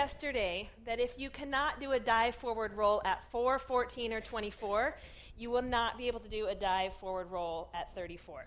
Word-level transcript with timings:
Yesterday 0.00 0.70
that 0.86 0.98
if 0.98 1.18
you 1.18 1.28
cannot 1.28 1.78
do 1.78 1.92
a 1.92 2.00
dive 2.00 2.34
forward 2.34 2.72
roll 2.72 3.02
at 3.04 3.22
4, 3.30 3.58
14, 3.58 4.14
or 4.14 4.22
24, 4.22 4.96
you 5.36 5.50
will 5.50 5.60
not 5.60 5.98
be 5.98 6.06
able 6.06 6.20
to 6.20 6.28
do 6.30 6.46
a 6.46 6.54
dive 6.54 6.94
forward 6.94 7.30
roll 7.30 7.68
at 7.74 7.94
34. 7.94 8.46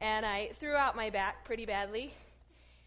And 0.00 0.24
I 0.24 0.52
threw 0.58 0.72
out 0.72 0.96
my 0.96 1.10
back 1.10 1.44
pretty 1.44 1.66
badly. 1.66 2.14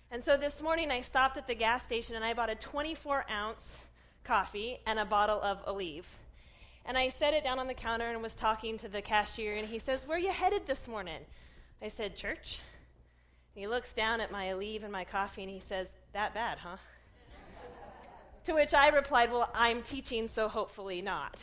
And 0.10 0.24
so 0.24 0.36
this 0.36 0.64
morning 0.64 0.90
I 0.90 1.02
stopped 1.02 1.38
at 1.38 1.46
the 1.46 1.54
gas 1.54 1.84
station 1.84 2.16
and 2.16 2.26
I 2.26 2.34
bought 2.34 2.50
a 2.50 2.56
24 2.56 3.28
ounce 3.30 3.78
coffee 4.24 4.80
and 4.88 4.98
a 4.98 5.06
bottle 5.06 5.40
of 5.44 5.64
Aleve. 5.68 6.06
And 6.88 6.98
I 6.98 7.10
set 7.10 7.36
it 7.36 7.44
down 7.44 7.60
on 7.60 7.68
the 7.68 7.76
counter 7.76 8.10
and 8.10 8.20
was 8.20 8.34
talking 8.34 8.80
to 8.80 8.88
the 8.88 9.04
cashier, 9.04 9.58
and 9.58 9.68
he 9.68 9.78
says, 9.78 10.08
Where 10.08 10.18
are 10.18 10.20
you 10.20 10.32
headed 10.32 10.66
this 10.66 10.88
morning? 10.88 11.22
I 11.84 11.90
said, 11.90 12.16
Church. 12.16 12.62
And 13.54 13.62
he 13.62 13.68
looks 13.68 13.94
down 13.94 14.22
at 14.22 14.32
my 14.32 14.48
Aleve 14.48 14.82
and 14.82 14.92
my 14.92 15.04
coffee 15.04 15.44
and 15.44 15.52
he 15.52 15.60
says, 15.60 15.90
That 16.14 16.34
bad, 16.34 16.58
huh? 16.58 16.78
To 18.46 18.54
which 18.54 18.76
I 18.76 18.90
replied, 18.90 19.32
Well, 19.32 19.50
I'm 19.56 19.82
teaching, 19.82 20.28
so 20.28 20.48
hopefully 20.48 21.02
not. 21.02 21.36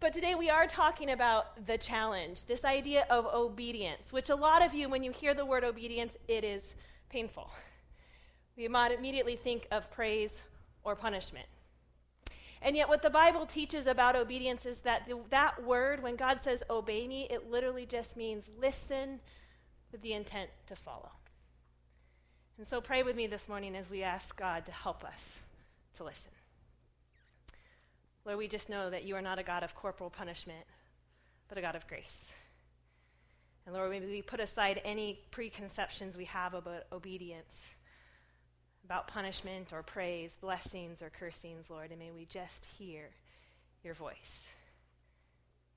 But 0.00 0.12
today 0.12 0.34
we 0.34 0.50
are 0.50 0.66
talking 0.66 1.10
about 1.10 1.66
the 1.66 1.78
challenge, 1.78 2.42
this 2.46 2.64
idea 2.64 3.06
of 3.10 3.26
obedience, 3.26 4.10
which 4.10 4.28
a 4.28 4.34
lot 4.34 4.64
of 4.64 4.74
you, 4.74 4.88
when 4.88 5.04
you 5.04 5.12
hear 5.12 5.34
the 5.34 5.46
word 5.46 5.62
obedience, 5.62 6.16
it 6.26 6.42
is 6.42 6.74
painful. 7.10 7.48
We 8.56 8.66
might 8.66 8.90
immediately 8.90 9.36
think 9.36 9.68
of 9.70 9.88
praise 9.92 10.42
or 10.82 10.96
punishment. 10.96 11.46
And 12.60 12.74
yet, 12.74 12.88
what 12.88 13.02
the 13.02 13.10
Bible 13.10 13.46
teaches 13.46 13.86
about 13.86 14.16
obedience 14.16 14.66
is 14.66 14.78
that 14.78 15.06
the, 15.06 15.20
that 15.30 15.64
word, 15.64 16.02
when 16.02 16.16
God 16.16 16.40
says 16.42 16.64
obey 16.68 17.06
me, 17.06 17.28
it 17.30 17.48
literally 17.48 17.86
just 17.86 18.16
means 18.16 18.46
listen 18.60 19.20
with 19.92 20.02
the 20.02 20.12
intent 20.12 20.50
to 20.66 20.74
follow. 20.74 21.10
And 22.56 22.66
so, 22.66 22.80
pray 22.80 23.04
with 23.04 23.14
me 23.14 23.28
this 23.28 23.48
morning 23.48 23.76
as 23.76 23.88
we 23.88 24.02
ask 24.02 24.36
God 24.36 24.66
to 24.66 24.72
help 24.72 25.04
us 25.04 25.38
to 25.94 26.04
listen. 26.04 26.30
Lord, 28.24 28.38
we 28.38 28.48
just 28.48 28.68
know 28.68 28.90
that 28.90 29.04
you 29.04 29.16
are 29.16 29.22
not 29.22 29.38
a 29.38 29.42
God 29.42 29.62
of 29.62 29.74
corporal 29.74 30.10
punishment, 30.10 30.64
but 31.48 31.56
a 31.56 31.62
God 31.62 31.74
of 31.74 31.86
grace. 31.86 32.32
And 33.64 33.74
Lord, 33.74 33.90
maybe 33.90 34.06
we 34.06 34.22
put 34.22 34.40
aside 34.40 34.80
any 34.84 35.20
preconceptions 35.30 36.16
we 36.16 36.24
have 36.26 36.54
about 36.54 36.84
obedience, 36.92 37.62
about 38.84 39.08
punishment 39.08 39.72
or 39.72 39.82
praise, 39.82 40.36
blessings 40.40 41.02
or 41.02 41.10
cursings, 41.10 41.68
Lord, 41.68 41.90
and 41.90 41.98
may 41.98 42.10
we 42.10 42.24
just 42.24 42.66
hear 42.78 43.10
your 43.84 43.94
voice. 43.94 44.44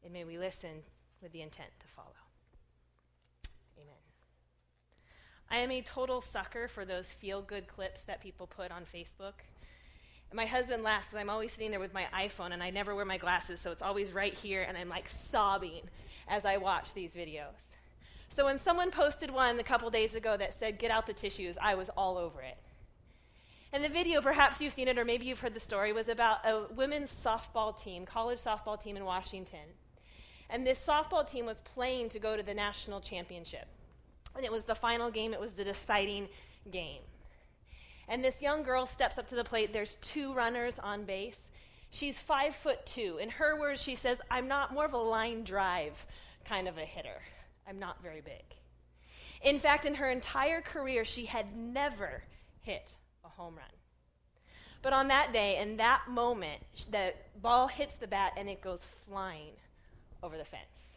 And 0.04 0.14
may 0.14 0.24
we 0.24 0.38
listen 0.38 0.84
with 1.22 1.32
the 1.32 1.42
intent 1.42 1.70
to 1.80 1.88
follow. 1.88 2.08
Amen. 3.78 3.94
I 5.50 5.58
am 5.58 5.72
a 5.72 5.82
total 5.82 6.22
sucker 6.22 6.68
for 6.68 6.86
those 6.86 7.12
feel 7.12 7.42
good 7.42 7.68
clips 7.68 8.02
that 8.02 8.22
people 8.22 8.48
put 8.48 8.72
on 8.72 8.84
Facebook. 8.84 9.34
And 10.32 10.38
my 10.38 10.46
husband 10.46 10.82
laughs 10.82 11.08
because 11.08 11.20
I'm 11.20 11.30
always 11.30 11.52
sitting 11.52 11.72
there 11.72 11.80
with 11.80 11.94
my 11.94 12.08
iPhone 12.14 12.54
and 12.54 12.64
I 12.64 12.70
never 12.70 12.96
wear 12.96 13.04
my 13.04 13.18
glasses, 13.18 13.60
so 13.60 13.70
it's 13.72 13.82
always 13.82 14.14
right 14.14 14.34
here, 14.34 14.62
and 14.62 14.78
I'm 14.78 14.88
like 14.88 15.10
sobbing 15.10 15.82
as 16.28 16.46
I 16.46 16.56
watch 16.56 16.94
these 16.94 17.12
videos. 17.12 17.60
So 18.30 18.46
when 18.46 18.58
someone 18.58 18.92
posted 18.92 19.30
one 19.30 19.60
a 19.60 19.64
couple 19.64 19.90
days 19.90 20.16
ago 20.16 20.38
that 20.38 20.58
said, 20.58 20.80
Get 20.80 20.90
out 20.90 21.06
the 21.06 21.14
tissues, 21.14 21.58
I 21.62 21.76
was 21.76 21.90
all 21.90 22.18
over 22.18 22.42
it. 22.42 22.58
And 23.74 23.84
the 23.84 23.90
video, 23.90 24.22
perhaps 24.22 24.62
you've 24.62 24.72
seen 24.72 24.88
it 24.88 24.98
or 24.98 25.04
maybe 25.04 25.26
you've 25.26 25.40
heard 25.40 25.54
the 25.54 25.60
story, 25.60 25.92
was 25.92 26.08
about 26.08 26.46
a 26.46 26.66
women's 26.74 27.14
softball 27.14 27.78
team, 27.78 28.06
college 28.06 28.40
softball 28.40 28.82
team 28.82 28.96
in 28.96 29.04
Washington. 29.04 29.60
And 30.50 30.66
this 30.66 30.80
softball 30.80 31.30
team 31.30 31.46
was 31.46 31.62
playing 31.76 32.10
to 32.10 32.20
go 32.20 32.38
to 32.38 32.44
the 32.44 32.54
national 32.54 33.02
championship. 33.02 33.68
And 34.36 34.46
it 34.46 34.52
was 34.52 34.64
the 34.64 34.76
final 34.76 35.12
game, 35.12 35.34
it 35.34 35.40
was 35.40 35.54
the 35.54 35.66
deciding 35.66 36.30
game. 36.72 37.02
And 38.12 38.22
this 38.22 38.42
young 38.42 38.64
girl 38.64 38.86
steps 38.86 39.18
up 39.18 39.30
to 39.30 39.36
the 39.36 39.46
plate. 39.46 39.72
There's 39.72 39.96
two 40.02 40.34
runners 40.34 40.78
on 40.78 41.06
base. 41.06 41.38
She's 41.92 42.20
five 42.20 42.54
foot 42.54 42.86
two. 42.86 43.18
In 43.22 43.30
her 43.30 43.58
words, 43.58 43.82
she 43.82 43.96
says, 43.96 44.18
I'm 44.30 44.50
not 44.50 44.74
more 44.74 44.84
of 44.84 44.92
a 44.92 44.98
line 44.98 45.46
drive 45.46 46.06
kind 46.44 46.68
of 46.68 46.78
a 46.78 46.84
hitter. 46.84 47.22
I'm 47.66 47.80
not 47.80 48.04
very 48.04 48.20
big. 48.20 48.44
In 49.42 49.60
fact, 49.60 49.86
in 49.86 49.96
her 49.96 50.10
entire 50.12 50.60
career, 50.60 51.06
she 51.06 51.24
had 51.24 51.56
never 51.56 52.24
hit 52.60 52.98
a 53.24 53.30
home 53.30 53.56
run. 53.56 53.72
But 54.82 54.92
on 54.92 55.08
that 55.08 55.32
day, 55.32 55.58
in 55.58 55.78
that 55.78 56.02
moment, 56.10 56.62
the 56.90 57.14
ball 57.42 57.68
hits 57.68 57.96
the 57.96 58.08
bat 58.08 58.34
and 58.36 58.50
it 58.50 58.60
goes 58.60 58.82
flying 59.08 59.54
over 60.22 60.38
the 60.38 60.44
fence. 60.44 60.91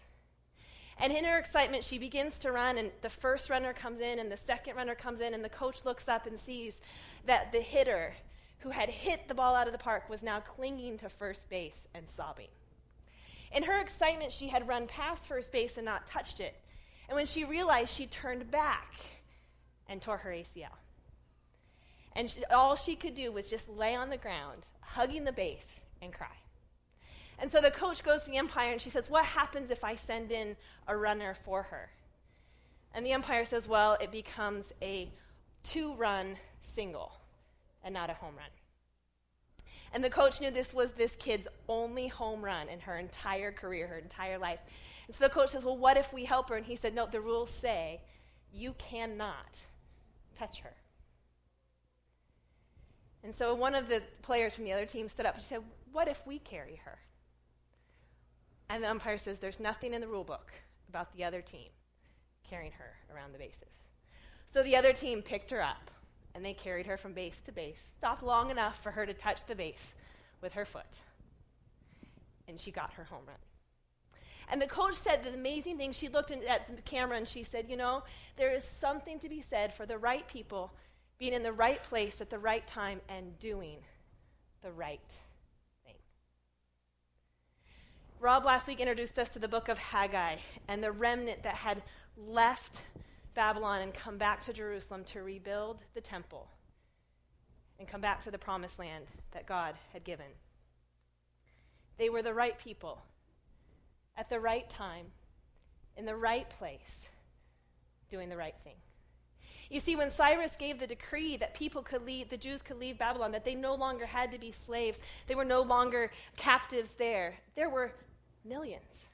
And 0.98 1.12
in 1.12 1.24
her 1.24 1.38
excitement, 1.38 1.82
she 1.82 1.98
begins 1.98 2.38
to 2.40 2.52
run, 2.52 2.78
and 2.78 2.90
the 3.02 3.10
first 3.10 3.50
runner 3.50 3.72
comes 3.72 4.00
in, 4.00 4.18
and 4.18 4.30
the 4.30 4.36
second 4.36 4.76
runner 4.76 4.94
comes 4.94 5.20
in, 5.20 5.34
and 5.34 5.44
the 5.44 5.48
coach 5.48 5.84
looks 5.84 6.08
up 6.08 6.26
and 6.26 6.38
sees 6.38 6.80
that 7.26 7.50
the 7.52 7.60
hitter 7.60 8.14
who 8.58 8.70
had 8.70 8.88
hit 8.88 9.28
the 9.28 9.34
ball 9.34 9.54
out 9.54 9.66
of 9.66 9.72
the 9.72 9.78
park 9.78 10.08
was 10.08 10.22
now 10.22 10.40
clinging 10.40 10.98
to 10.98 11.08
first 11.08 11.48
base 11.50 11.86
and 11.94 12.08
sobbing. 12.08 12.48
In 13.52 13.62
her 13.64 13.78
excitement, 13.78 14.32
she 14.32 14.48
had 14.48 14.66
run 14.66 14.86
past 14.86 15.28
first 15.28 15.52
base 15.52 15.76
and 15.76 15.84
not 15.84 16.06
touched 16.06 16.40
it. 16.40 16.54
And 17.08 17.16
when 17.16 17.26
she 17.26 17.44
realized, 17.44 17.92
she 17.92 18.06
turned 18.06 18.50
back 18.50 18.94
and 19.88 20.00
tore 20.00 20.18
her 20.18 20.30
ACL. 20.30 20.78
And 22.16 22.30
she, 22.30 22.44
all 22.46 22.76
she 22.76 22.96
could 22.96 23.14
do 23.14 23.30
was 23.32 23.50
just 23.50 23.68
lay 23.68 23.94
on 23.94 24.10
the 24.10 24.16
ground, 24.16 24.62
hugging 24.80 25.24
the 25.24 25.32
base, 25.32 25.80
and 26.00 26.12
cry. 26.12 26.28
And 27.44 27.52
so 27.52 27.60
the 27.60 27.70
coach 27.70 28.02
goes 28.02 28.22
to 28.22 28.30
the 28.30 28.38
umpire 28.38 28.72
and 28.72 28.80
she 28.80 28.88
says, 28.88 29.10
What 29.10 29.26
happens 29.26 29.70
if 29.70 29.84
I 29.84 29.96
send 29.96 30.32
in 30.32 30.56
a 30.88 30.96
runner 30.96 31.34
for 31.44 31.64
her? 31.64 31.90
And 32.94 33.04
the 33.04 33.12
umpire 33.12 33.44
says, 33.44 33.68
Well, 33.68 33.98
it 34.00 34.10
becomes 34.10 34.72
a 34.80 35.12
two 35.62 35.92
run 35.96 36.36
single 36.62 37.12
and 37.82 37.92
not 37.92 38.08
a 38.08 38.14
home 38.14 38.34
run. 38.34 38.48
And 39.92 40.02
the 40.02 40.08
coach 40.08 40.40
knew 40.40 40.50
this 40.50 40.72
was 40.72 40.92
this 40.92 41.16
kid's 41.16 41.46
only 41.68 42.08
home 42.08 42.42
run 42.42 42.70
in 42.70 42.80
her 42.80 42.96
entire 42.96 43.52
career, 43.52 43.88
her 43.88 43.98
entire 43.98 44.38
life. 44.38 44.60
And 45.06 45.14
so 45.14 45.24
the 45.24 45.28
coach 45.28 45.50
says, 45.50 45.66
Well, 45.66 45.76
what 45.76 45.98
if 45.98 46.14
we 46.14 46.24
help 46.24 46.48
her? 46.48 46.56
And 46.56 46.64
he 46.64 46.76
said, 46.76 46.94
No, 46.94 47.06
the 47.06 47.20
rules 47.20 47.50
say 47.50 48.00
you 48.54 48.72
cannot 48.78 49.58
touch 50.34 50.60
her. 50.60 50.72
And 53.22 53.34
so 53.34 53.54
one 53.54 53.74
of 53.74 53.90
the 53.90 54.00
players 54.22 54.54
from 54.54 54.64
the 54.64 54.72
other 54.72 54.86
team 54.86 55.08
stood 55.08 55.26
up 55.26 55.34
and 55.34 55.44
said, 55.44 55.60
What 55.92 56.08
if 56.08 56.26
we 56.26 56.38
carry 56.38 56.80
her? 56.86 56.96
And 58.74 58.82
the 58.82 58.90
umpire 58.90 59.18
says 59.18 59.38
there's 59.38 59.60
nothing 59.60 59.94
in 59.94 60.00
the 60.00 60.08
rule 60.08 60.24
book 60.24 60.50
about 60.88 61.14
the 61.14 61.22
other 61.22 61.40
team 61.40 61.68
carrying 62.42 62.72
her 62.72 62.96
around 63.14 63.32
the 63.32 63.38
bases. 63.38 63.70
So 64.52 64.64
the 64.64 64.74
other 64.74 64.92
team 64.92 65.22
picked 65.22 65.50
her 65.50 65.62
up 65.62 65.92
and 66.34 66.44
they 66.44 66.54
carried 66.54 66.84
her 66.86 66.96
from 66.96 67.12
base 67.12 67.40
to 67.42 67.52
base, 67.52 67.78
stopped 67.96 68.24
long 68.24 68.50
enough 68.50 68.82
for 68.82 68.90
her 68.90 69.06
to 69.06 69.14
touch 69.14 69.44
the 69.44 69.54
base 69.54 69.94
with 70.42 70.54
her 70.54 70.64
foot. 70.64 71.02
And 72.48 72.58
she 72.58 72.72
got 72.72 72.92
her 72.94 73.04
home 73.04 73.22
run. 73.28 73.36
And 74.48 74.60
the 74.60 74.66
coach 74.66 74.96
said 74.96 75.22
the 75.22 75.32
amazing 75.32 75.78
thing, 75.78 75.92
she 75.92 76.08
looked 76.08 76.32
at 76.32 76.74
the 76.74 76.82
camera 76.82 77.16
and 77.16 77.28
she 77.28 77.44
said, 77.44 77.66
You 77.68 77.76
know, 77.76 78.02
there 78.34 78.52
is 78.52 78.64
something 78.64 79.20
to 79.20 79.28
be 79.28 79.40
said 79.40 79.72
for 79.72 79.86
the 79.86 79.98
right 79.98 80.26
people 80.26 80.72
being 81.20 81.32
in 81.32 81.44
the 81.44 81.52
right 81.52 81.80
place 81.84 82.20
at 82.20 82.28
the 82.28 82.40
right 82.40 82.66
time 82.66 83.00
and 83.08 83.38
doing 83.38 83.76
the 84.62 84.72
right 84.72 85.16
Rob 88.24 88.46
last 88.46 88.66
week 88.66 88.80
introduced 88.80 89.18
us 89.18 89.28
to 89.28 89.38
the 89.38 89.46
book 89.46 89.68
of 89.68 89.76
Haggai 89.76 90.36
and 90.66 90.82
the 90.82 90.90
remnant 90.90 91.42
that 91.42 91.56
had 91.56 91.82
left 92.16 92.80
Babylon 93.34 93.82
and 93.82 93.92
come 93.92 94.16
back 94.16 94.40
to 94.46 94.52
Jerusalem 94.54 95.04
to 95.12 95.22
rebuild 95.22 95.84
the 95.92 96.00
temple 96.00 96.48
and 97.78 97.86
come 97.86 98.00
back 98.00 98.22
to 98.22 98.30
the 98.30 98.38
promised 98.38 98.78
land 98.78 99.04
that 99.32 99.44
God 99.44 99.74
had 99.92 100.04
given. 100.04 100.24
They 101.98 102.08
were 102.08 102.22
the 102.22 102.32
right 102.32 102.58
people 102.58 103.02
at 104.16 104.30
the 104.30 104.40
right 104.40 104.70
time, 104.70 105.04
in 105.94 106.06
the 106.06 106.16
right 106.16 106.48
place, 106.48 107.10
doing 108.08 108.30
the 108.30 108.38
right 108.38 108.56
thing. 108.64 108.76
You 109.68 109.80
see, 109.80 109.96
when 109.96 110.10
Cyrus 110.10 110.56
gave 110.56 110.78
the 110.78 110.86
decree 110.86 111.36
that 111.36 111.52
people 111.52 111.82
could 111.82 112.06
leave, 112.06 112.30
the 112.30 112.38
Jews 112.38 112.62
could 112.62 112.78
leave 112.78 112.96
Babylon, 112.96 113.32
that 113.32 113.44
they 113.44 113.54
no 113.54 113.74
longer 113.74 114.06
had 114.06 114.30
to 114.32 114.38
be 114.38 114.50
slaves, 114.50 114.98
they 115.26 115.34
were 115.34 115.44
no 115.44 115.60
longer 115.60 116.10
captives 116.36 116.92
there, 116.92 117.34
there 117.54 117.68
were 117.68 117.92
millions. 118.44 119.04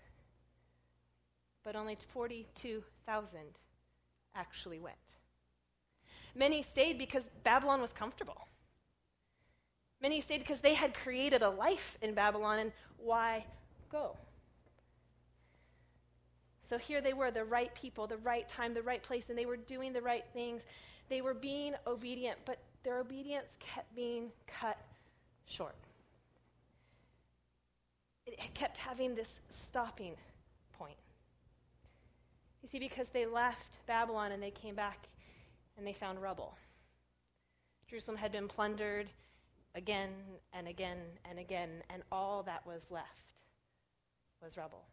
But 1.65 1.77
only 1.77 1.97
42,000 2.13 3.41
actually 4.35 4.79
went. 4.79 4.97
Many 6.35 6.63
stayed 6.63 6.99
because 6.99 7.29
Babylon 7.45 7.81
was 7.81 7.93
comfortable. 7.93 8.47
Many 10.01 10.21
stayed 10.21 10.41
because 10.41 10.61
they 10.61 10.75
had 10.75 10.95
created 10.95 11.43
a 11.43 11.51
life 11.51 11.99
in 12.01 12.15
Babylon, 12.15 12.59
and 12.59 12.73
why 12.97 13.45
go? 13.91 14.17
So 16.63 16.79
here 16.79 17.01
they 17.01 17.13
were, 17.13 17.31
the 17.31 17.45
right 17.45 17.75
people, 17.75 18.07
the 18.07 18.17
right 18.19 18.49
time, 18.49 18.73
the 18.73 18.83
right 18.83 19.03
place, 19.03 19.29
and 19.29 19.37
they 19.37 19.45
were 19.45 19.57
doing 19.57 19.93
the 19.93 20.01
right 20.01 20.25
things. 20.33 20.63
They 21.09 21.21
were 21.21 21.35
being 21.35 21.75
obedient, 21.87 22.39
but 22.45 22.59
their 22.85 23.01
obedience 23.01 23.57
kept 23.59 23.95
being 23.95 24.31
cut 24.47 24.79
short 25.47 25.75
it 28.33 28.55
kept 28.55 28.77
having 28.77 29.15
this 29.15 29.41
stopping 29.51 30.15
point. 30.73 30.97
You 32.63 32.69
see, 32.69 32.79
because 32.79 33.09
they 33.09 33.27
left 33.27 33.87
Babylon 33.87 34.33
and 34.33 34.43
they 34.43 34.51
came 34.51 34.75
back 34.75 35.09
and 35.77 35.87
they 35.87 35.93
found 35.93 36.21
rubble. 36.21 36.57
Jerusalem 37.89 38.17
had 38.17 38.33
been 38.33 38.49
plundered 38.49 39.09
again 39.75 40.11
and 40.53 40.69
again 40.69 40.99
and 41.29 41.39
again, 41.39 41.83
and 41.91 42.03
all 42.13 42.43
that 42.45 42.67
was 42.67 42.83
left 42.91 43.07
was 44.43 44.57
rubble. 44.57 44.85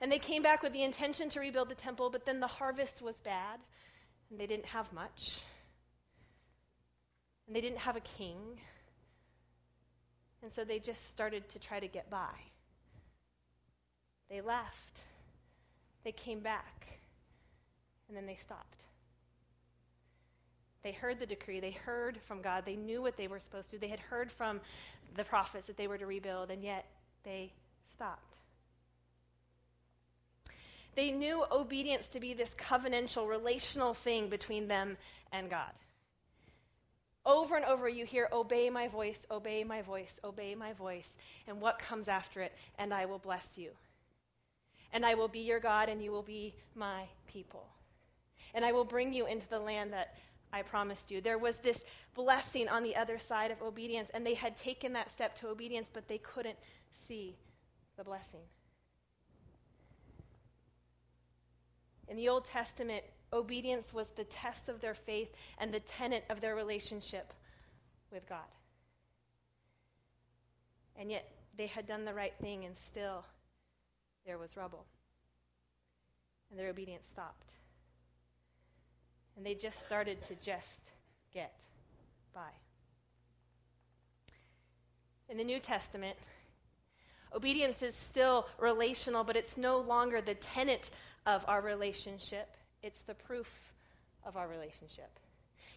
And 0.00 0.10
they 0.10 0.18
came 0.18 0.42
back 0.42 0.62
with 0.62 0.72
the 0.72 0.82
intention 0.82 1.28
to 1.30 1.40
rebuild 1.40 1.68
the 1.68 1.74
temple, 1.74 2.10
but 2.10 2.26
then 2.26 2.40
the 2.40 2.46
harvest 2.46 3.00
was 3.00 3.14
bad, 3.20 3.60
and 4.30 4.40
they 4.40 4.46
didn't 4.46 4.66
have 4.66 4.92
much. 4.92 5.40
And 7.46 7.54
they 7.54 7.60
didn't 7.60 7.78
have 7.78 7.96
a 7.96 8.00
king. 8.00 8.38
And 10.44 10.52
so 10.52 10.62
they 10.62 10.78
just 10.78 11.08
started 11.08 11.48
to 11.48 11.58
try 11.58 11.80
to 11.80 11.88
get 11.88 12.10
by. 12.10 12.28
They 14.28 14.42
left. 14.42 15.00
They 16.04 16.12
came 16.12 16.40
back. 16.40 17.00
And 18.08 18.16
then 18.16 18.26
they 18.26 18.36
stopped. 18.36 18.84
They 20.82 20.92
heard 20.92 21.18
the 21.18 21.24
decree. 21.24 21.60
They 21.60 21.70
heard 21.70 22.18
from 22.26 22.42
God. 22.42 22.64
They 22.66 22.76
knew 22.76 23.00
what 23.00 23.16
they 23.16 23.26
were 23.26 23.38
supposed 23.38 23.70
to 23.70 23.76
do. 23.76 23.80
They 23.80 23.88
had 23.88 24.00
heard 24.00 24.30
from 24.30 24.60
the 25.16 25.24
prophets 25.24 25.66
that 25.66 25.78
they 25.78 25.88
were 25.88 25.96
to 25.96 26.04
rebuild, 26.04 26.50
and 26.50 26.62
yet 26.62 26.84
they 27.24 27.50
stopped. 27.90 28.36
They 30.94 31.10
knew 31.10 31.42
obedience 31.50 32.06
to 32.08 32.20
be 32.20 32.34
this 32.34 32.54
covenantal, 32.54 33.26
relational 33.26 33.94
thing 33.94 34.28
between 34.28 34.68
them 34.68 34.98
and 35.32 35.48
God. 35.48 35.72
Over 37.26 37.56
and 37.56 37.64
over, 37.64 37.88
you 37.88 38.04
hear, 38.04 38.28
Obey 38.32 38.68
my 38.68 38.88
voice, 38.88 39.24
obey 39.30 39.64
my 39.64 39.80
voice, 39.82 40.20
obey 40.24 40.54
my 40.54 40.72
voice. 40.74 41.10
And 41.46 41.60
what 41.60 41.78
comes 41.78 42.08
after 42.08 42.40
it? 42.42 42.52
And 42.78 42.92
I 42.92 43.06
will 43.06 43.18
bless 43.18 43.56
you. 43.56 43.70
And 44.92 45.06
I 45.06 45.14
will 45.14 45.28
be 45.28 45.40
your 45.40 45.58
God, 45.58 45.88
and 45.88 46.02
you 46.02 46.12
will 46.12 46.22
be 46.22 46.54
my 46.74 47.04
people. 47.26 47.66
And 48.52 48.64
I 48.64 48.72
will 48.72 48.84
bring 48.84 49.12
you 49.12 49.26
into 49.26 49.48
the 49.48 49.58
land 49.58 49.92
that 49.92 50.14
I 50.52 50.62
promised 50.62 51.10
you. 51.10 51.20
There 51.20 51.38
was 51.38 51.56
this 51.56 51.82
blessing 52.14 52.68
on 52.68 52.84
the 52.84 52.94
other 52.94 53.18
side 53.18 53.50
of 53.50 53.60
obedience, 53.62 54.10
and 54.14 54.24
they 54.24 54.34
had 54.34 54.56
taken 54.56 54.92
that 54.92 55.10
step 55.10 55.34
to 55.40 55.48
obedience, 55.48 55.88
but 55.92 56.06
they 56.06 56.18
couldn't 56.18 56.58
see 57.08 57.36
the 57.96 58.04
blessing. 58.04 58.40
In 62.06 62.16
the 62.16 62.28
Old 62.28 62.44
Testament, 62.44 63.02
obedience 63.34 63.92
was 63.92 64.08
the 64.10 64.24
test 64.24 64.68
of 64.68 64.80
their 64.80 64.94
faith 64.94 65.28
and 65.58 65.72
the 65.72 65.80
tenet 65.80 66.24
of 66.30 66.40
their 66.40 66.54
relationship 66.54 67.34
with 68.10 68.26
God. 68.28 68.38
And 70.96 71.10
yet, 71.10 71.28
they 71.56 71.66
had 71.66 71.86
done 71.86 72.04
the 72.04 72.14
right 72.14 72.34
thing, 72.40 72.64
and 72.64 72.78
still 72.78 73.24
there 74.24 74.38
was 74.38 74.56
rubble. 74.56 74.86
And 76.50 76.58
their 76.58 76.68
obedience 76.68 77.06
stopped. 77.10 77.50
And 79.36 79.44
they 79.44 79.54
just 79.54 79.80
started 79.80 80.22
to 80.28 80.34
just 80.36 80.92
get 81.32 81.60
by. 82.32 82.50
In 85.28 85.36
the 85.36 85.44
New 85.44 85.58
Testament, 85.58 86.16
obedience 87.34 87.82
is 87.82 87.96
still 87.96 88.46
relational, 88.58 89.24
but 89.24 89.36
it's 89.36 89.56
no 89.56 89.78
longer 89.78 90.20
the 90.20 90.34
tenet 90.34 90.90
of 91.26 91.44
our 91.48 91.60
relationship, 91.60 92.56
it's 92.84 93.00
the 93.02 93.14
proof 93.14 93.48
of 94.24 94.36
our 94.36 94.46
relationship. 94.46 95.10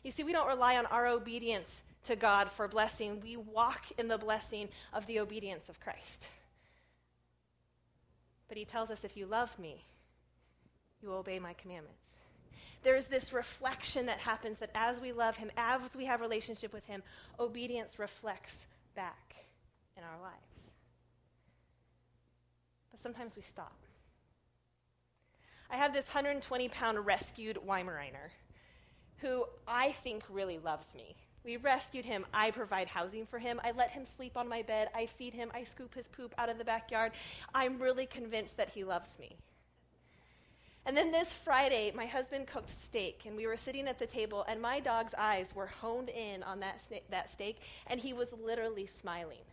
You 0.04 0.12
see, 0.12 0.24
we 0.24 0.34
don't 0.34 0.48
rely 0.48 0.78
on 0.78 0.86
our 0.88 1.08
obedience 1.08 1.82
to 2.06 2.16
God 2.16 2.52
for 2.52 2.68
blessing, 2.68 3.20
we 3.22 3.36
walk 3.36 3.86
in 3.98 4.08
the 4.08 4.18
blessing 4.18 4.70
of 4.94 5.06
the 5.08 5.20
obedience 5.20 5.68
of 5.68 5.80
Christ. 5.80 6.30
But 8.48 8.58
he 8.58 8.66
tells 8.66 8.90
us 8.90 9.04
if 9.04 9.18
you 9.18 9.26
love 9.26 9.58
me, 9.60 9.84
you 11.02 11.12
obey 11.12 11.40
my 11.40 11.54
commandments. 11.54 12.00
There's 12.84 13.06
this 13.08 13.34
reflection 13.34 14.06
that 14.06 14.20
happens 14.20 14.60
that 14.60 14.70
as 14.74 15.02
we 15.02 15.12
love 15.12 15.36
him, 15.36 15.52
as 15.58 15.82
we 15.98 16.06
have 16.06 16.22
relationship 16.22 16.72
with 16.72 16.86
him, 16.86 17.04
obedience 17.40 18.00
reflects 18.00 18.66
back 18.96 19.36
in 19.98 20.04
our 20.04 20.22
lives. 20.22 20.36
But 22.92 23.02
sometimes 23.02 23.36
we 23.36 23.42
stop. 23.42 23.76
I 25.70 25.78
have 25.78 25.94
this 25.94 26.08
120 26.08 26.70
pound 26.70 27.06
rescued 27.06 27.60
Weimaraner 27.66 28.32
who 29.20 29.46
I 29.68 29.92
think 29.92 30.24
really 30.30 30.60
loves 30.60 30.94
me. 30.96 31.16
We 31.44 31.58
rescued 31.58 32.06
him. 32.06 32.26
I 32.34 32.52
provide 32.52 32.88
housing 32.88 33.26
for 33.26 33.40
him. 33.40 33.60
I 33.64 33.72
let 33.72 33.92
him 33.92 34.06
sleep 34.06 34.38
on 34.38 34.48
my 34.48 34.62
bed. 34.62 34.90
I 34.94 35.06
feed 35.06 35.34
him. 35.34 35.50
I 35.54 35.64
scoop 35.64 35.94
his 35.94 36.08
poop 36.08 36.36
out 36.38 36.50
of 36.50 36.58
the 36.58 36.66
backyard. 36.66 37.14
I'm 37.56 37.80
really 37.80 38.06
convinced 38.06 38.58
that 38.58 38.70
he 38.70 38.84
loves 38.84 39.10
me. 39.20 39.36
And 40.86 40.96
then 40.96 41.12
this 41.12 41.34
Friday, 41.34 41.92
my 41.96 42.06
husband 42.06 42.48
cooked 42.48 42.70
steak, 42.70 43.24
and 43.26 43.36
we 43.36 43.46
were 43.46 43.58
sitting 43.58 43.88
at 43.88 44.00
the 44.00 44.06
table, 44.06 44.46
and 44.48 44.62
my 44.62 44.80
dog's 44.80 45.14
eyes 45.18 45.54
were 45.54 45.68
honed 45.68 46.10
in 46.10 46.44
on 46.44 46.62
that, 46.62 46.80
sna- 46.82 47.02
that 47.10 47.30
steak, 47.30 47.58
and 47.88 48.00
he 48.00 48.14
was 48.14 48.30
literally 48.42 48.88
smiling. 48.88 49.44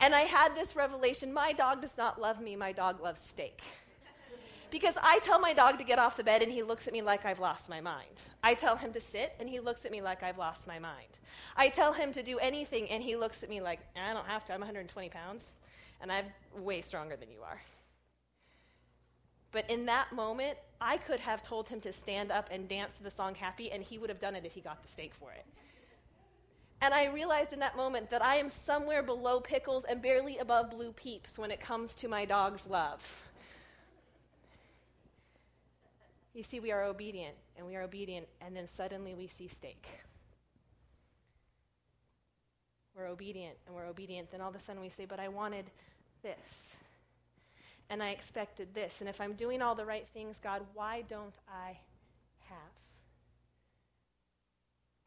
And 0.00 0.14
I 0.14 0.20
had 0.20 0.54
this 0.54 0.76
revelation 0.76 1.32
my 1.32 1.52
dog 1.52 1.82
does 1.82 1.96
not 1.98 2.20
love 2.20 2.40
me, 2.40 2.54
my 2.54 2.70
dog 2.70 3.00
loves 3.00 3.20
steak. 3.20 3.62
Because 4.72 4.94
I 5.02 5.18
tell 5.18 5.38
my 5.38 5.52
dog 5.52 5.78
to 5.78 5.84
get 5.84 5.98
off 5.98 6.16
the 6.16 6.24
bed 6.24 6.42
and 6.42 6.50
he 6.50 6.62
looks 6.62 6.88
at 6.88 6.94
me 6.94 7.02
like 7.02 7.26
I've 7.26 7.38
lost 7.38 7.68
my 7.68 7.82
mind. 7.82 8.22
I 8.42 8.54
tell 8.54 8.74
him 8.74 8.90
to 8.94 9.00
sit 9.02 9.34
and 9.38 9.46
he 9.46 9.60
looks 9.60 9.84
at 9.84 9.92
me 9.92 10.00
like 10.00 10.22
I've 10.22 10.38
lost 10.38 10.66
my 10.66 10.78
mind. 10.78 11.18
I 11.56 11.68
tell 11.68 11.92
him 11.92 12.10
to 12.12 12.22
do 12.22 12.38
anything 12.38 12.88
and 12.88 13.02
he 13.02 13.14
looks 13.14 13.42
at 13.42 13.50
me 13.50 13.60
like, 13.60 13.80
I 13.94 14.14
don't 14.14 14.26
have 14.26 14.46
to, 14.46 14.54
I'm 14.54 14.60
120 14.60 15.10
pounds 15.10 15.52
and 16.00 16.10
I'm 16.10 16.24
way 16.56 16.80
stronger 16.80 17.16
than 17.16 17.30
you 17.30 17.42
are. 17.42 17.60
But 19.52 19.68
in 19.68 19.84
that 19.86 20.10
moment, 20.12 20.56
I 20.80 20.96
could 20.96 21.20
have 21.20 21.42
told 21.42 21.68
him 21.68 21.78
to 21.82 21.92
stand 21.92 22.32
up 22.32 22.48
and 22.50 22.66
dance 22.66 22.96
to 22.96 23.02
the 23.02 23.10
song 23.10 23.34
Happy, 23.34 23.70
and 23.70 23.82
he 23.82 23.98
would 23.98 24.08
have 24.08 24.18
done 24.18 24.34
it 24.34 24.46
if 24.46 24.52
he 24.52 24.62
got 24.62 24.82
the 24.82 24.88
steak 24.88 25.12
for 25.14 25.30
it. 25.32 25.44
And 26.80 26.94
I 26.94 27.08
realized 27.08 27.52
in 27.52 27.60
that 27.60 27.76
moment 27.76 28.10
that 28.10 28.24
I 28.24 28.36
am 28.36 28.48
somewhere 28.48 29.02
below 29.02 29.38
pickles 29.38 29.84
and 29.84 30.00
barely 30.00 30.38
above 30.38 30.70
blue 30.70 30.92
peeps 30.92 31.38
when 31.38 31.50
it 31.50 31.60
comes 31.60 31.94
to 31.96 32.08
my 32.08 32.24
dog's 32.24 32.66
love. 32.66 33.30
You 36.34 36.42
see, 36.42 36.60
we 36.60 36.72
are 36.72 36.84
obedient, 36.84 37.34
and 37.56 37.66
we 37.66 37.76
are 37.76 37.82
obedient, 37.82 38.26
and 38.40 38.56
then 38.56 38.68
suddenly 38.74 39.14
we 39.14 39.28
see 39.28 39.48
steak. 39.48 39.86
We're 42.96 43.08
obedient, 43.08 43.56
and 43.66 43.74
we're 43.74 43.86
obedient. 43.86 44.30
Then 44.30 44.40
all 44.40 44.50
of 44.50 44.56
a 44.56 44.60
sudden 44.60 44.80
we 44.80 44.88
say, 44.88 45.04
But 45.04 45.20
I 45.20 45.28
wanted 45.28 45.66
this. 46.22 46.36
And 47.90 48.02
I 48.02 48.10
expected 48.10 48.68
this. 48.74 49.00
And 49.00 49.08
if 49.08 49.20
I'm 49.20 49.34
doing 49.34 49.60
all 49.60 49.74
the 49.74 49.84
right 49.84 50.06
things, 50.14 50.36
God, 50.42 50.62
why 50.72 51.02
don't 51.08 51.34
I 51.46 51.78
have? 52.48 52.72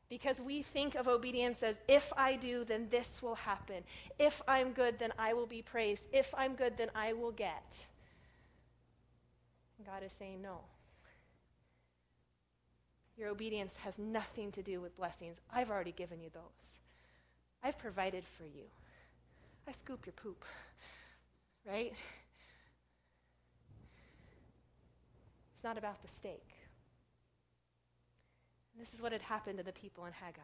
Because 0.07 0.39
we 0.39 0.61
think 0.61 0.93
of 0.93 1.07
obedience 1.07 1.63
as 1.63 1.77
if 1.87 2.13
I 2.15 2.35
do, 2.35 2.63
then 2.63 2.87
this 2.91 3.23
will 3.23 3.35
happen. 3.35 3.83
If 4.19 4.41
I'm 4.47 4.71
good, 4.71 4.99
then 4.99 5.11
I 5.17 5.33
will 5.33 5.47
be 5.47 5.63
praised. 5.63 6.07
If 6.13 6.33
I'm 6.37 6.53
good, 6.53 6.77
then 6.77 6.91
I 6.93 7.13
will 7.13 7.31
get. 7.31 7.85
God 9.83 10.03
is 10.03 10.11
saying 10.19 10.43
no. 10.43 10.59
Your 13.17 13.29
obedience 13.29 13.73
has 13.77 13.97
nothing 13.97 14.51
to 14.53 14.61
do 14.61 14.81
with 14.81 14.97
blessings. 14.97 15.37
I've 15.51 15.69
already 15.69 15.93
given 15.93 16.19
you 16.21 16.29
those. 16.33 16.73
I've 17.63 17.77
provided 17.77 18.25
for 18.37 18.43
you. 18.43 18.65
I 19.67 19.71
scoop 19.71 20.05
your 20.05 20.13
poop, 20.13 20.43
right? 21.67 21.93
It's 25.55 25.63
not 25.63 25.77
about 25.77 26.01
the 26.01 26.13
steak. 26.13 26.45
This 28.77 28.93
is 28.93 29.01
what 29.01 29.13
had 29.13 29.21
happened 29.21 29.57
to 29.57 29.63
the 29.63 29.71
people 29.71 30.05
in 30.05 30.11
Haggai. 30.11 30.41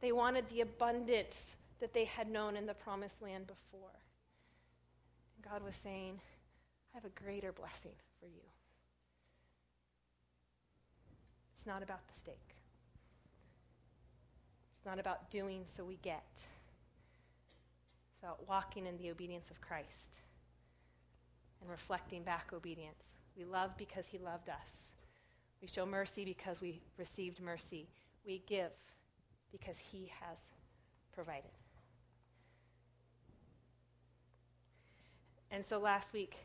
They 0.00 0.12
wanted 0.12 0.48
the 0.48 0.60
abundance 0.60 1.52
that 1.80 1.94
they 1.94 2.04
had 2.04 2.30
known 2.30 2.56
in 2.56 2.66
the 2.66 2.74
promised 2.74 3.22
land 3.22 3.46
before. 3.46 3.90
And 5.36 5.50
God 5.50 5.62
was 5.64 5.74
saying, 5.82 6.20
I 6.92 6.98
have 6.98 7.04
a 7.04 7.24
greater 7.24 7.52
blessing 7.52 7.94
for 8.18 8.26
you. 8.26 8.42
It's 11.60 11.66
not 11.66 11.82
about 11.82 12.00
the 12.08 12.18
steak. 12.18 12.40
It's 14.78 14.86
not 14.86 14.98
about 14.98 15.30
doing 15.30 15.64
so 15.76 15.84
we 15.84 15.98
get. 16.00 16.24
It's 16.32 18.22
about 18.22 18.48
walking 18.48 18.86
in 18.86 18.96
the 18.96 19.10
obedience 19.10 19.50
of 19.50 19.60
Christ 19.60 20.16
and 21.60 21.68
reflecting 21.68 22.22
back 22.22 22.52
obedience. 22.54 23.02
We 23.36 23.44
love 23.44 23.72
because 23.76 24.06
he 24.06 24.16
loved 24.16 24.48
us. 24.48 24.86
We 25.60 25.68
show 25.68 25.84
mercy 25.84 26.24
because 26.24 26.62
we 26.62 26.80
received 26.96 27.42
mercy. 27.42 27.90
We 28.26 28.42
give 28.46 28.70
because 29.52 29.76
he 29.78 30.10
has 30.18 30.38
provided. 31.12 31.50
And 35.50 35.62
so 35.62 35.78
last 35.78 36.14
week, 36.14 36.36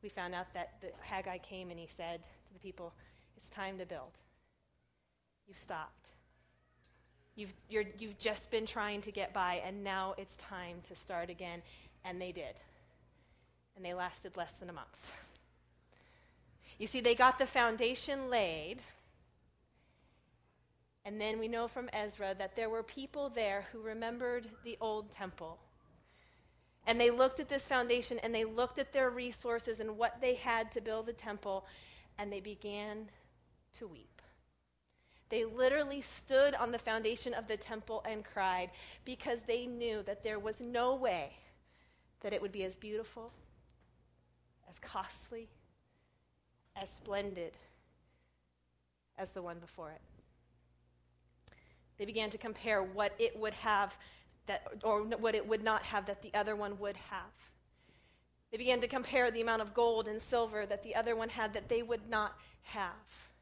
we 0.00 0.08
found 0.10 0.32
out 0.32 0.54
that 0.54 0.74
the 0.80 0.92
Haggai 1.00 1.38
came 1.38 1.70
and 1.70 1.80
he 1.80 1.88
said 1.96 2.20
to 2.46 2.52
the 2.52 2.60
people, 2.60 2.92
It's 3.36 3.50
time 3.50 3.78
to 3.78 3.84
build. 3.84 4.12
You've 5.46 5.58
stopped. 5.58 6.08
You've, 7.36 7.52
you're, 7.68 7.84
you've 7.98 8.18
just 8.18 8.50
been 8.50 8.66
trying 8.66 9.00
to 9.02 9.10
get 9.10 9.34
by, 9.34 9.62
and 9.66 9.82
now 9.82 10.14
it's 10.16 10.36
time 10.36 10.76
to 10.88 10.94
start 10.94 11.30
again. 11.30 11.62
And 12.04 12.20
they 12.20 12.32
did. 12.32 12.54
And 13.76 13.84
they 13.84 13.94
lasted 13.94 14.36
less 14.36 14.52
than 14.52 14.70
a 14.70 14.72
month. 14.72 15.12
You 16.78 16.86
see, 16.86 17.00
they 17.00 17.14
got 17.14 17.38
the 17.38 17.46
foundation 17.46 18.30
laid, 18.30 18.82
And 21.04 21.20
then 21.20 21.38
we 21.38 21.48
know 21.48 21.68
from 21.68 21.90
Ezra 21.92 22.34
that 22.38 22.56
there 22.56 22.70
were 22.70 22.82
people 22.82 23.28
there 23.28 23.66
who 23.72 23.80
remembered 23.80 24.48
the 24.64 24.78
old 24.80 25.12
temple. 25.12 25.58
And 26.86 26.98
they 27.00 27.10
looked 27.10 27.40
at 27.40 27.48
this 27.48 27.64
foundation 27.64 28.18
and 28.20 28.34
they 28.34 28.44
looked 28.44 28.78
at 28.78 28.92
their 28.92 29.10
resources 29.10 29.80
and 29.80 29.98
what 29.98 30.20
they 30.20 30.34
had 30.34 30.72
to 30.72 30.80
build 30.80 31.06
the 31.06 31.12
temple, 31.12 31.66
and 32.18 32.32
they 32.32 32.40
began 32.40 33.08
to 33.78 33.86
weep. 33.86 34.13
They 35.34 35.44
literally 35.44 36.00
stood 36.00 36.54
on 36.54 36.70
the 36.70 36.78
foundation 36.78 37.34
of 37.34 37.48
the 37.48 37.56
temple 37.56 38.04
and 38.08 38.24
cried 38.24 38.70
because 39.04 39.40
they 39.48 39.66
knew 39.66 40.00
that 40.04 40.22
there 40.22 40.38
was 40.38 40.60
no 40.60 40.94
way 40.94 41.32
that 42.20 42.32
it 42.32 42.40
would 42.40 42.52
be 42.52 42.62
as 42.62 42.76
beautiful, 42.76 43.32
as 44.70 44.78
costly, 44.78 45.48
as 46.76 46.88
splendid 46.88 47.50
as 49.18 49.30
the 49.30 49.42
one 49.42 49.58
before 49.58 49.90
it. 49.90 50.00
They 51.98 52.04
began 52.04 52.30
to 52.30 52.38
compare 52.38 52.84
what 52.84 53.12
it 53.18 53.36
would 53.36 53.54
have 53.54 53.98
that, 54.46 54.62
or 54.84 55.02
what 55.02 55.34
it 55.34 55.48
would 55.48 55.64
not 55.64 55.82
have 55.82 56.06
that 56.06 56.22
the 56.22 56.32
other 56.32 56.54
one 56.54 56.78
would 56.78 56.96
have. 56.96 57.32
They 58.52 58.56
began 58.56 58.80
to 58.82 58.86
compare 58.86 59.32
the 59.32 59.40
amount 59.40 59.62
of 59.62 59.74
gold 59.74 60.06
and 60.06 60.22
silver 60.22 60.64
that 60.64 60.84
the 60.84 60.94
other 60.94 61.16
one 61.16 61.28
had 61.28 61.54
that 61.54 61.68
they 61.68 61.82
would 61.82 62.08
not 62.08 62.38
have. 62.62 63.33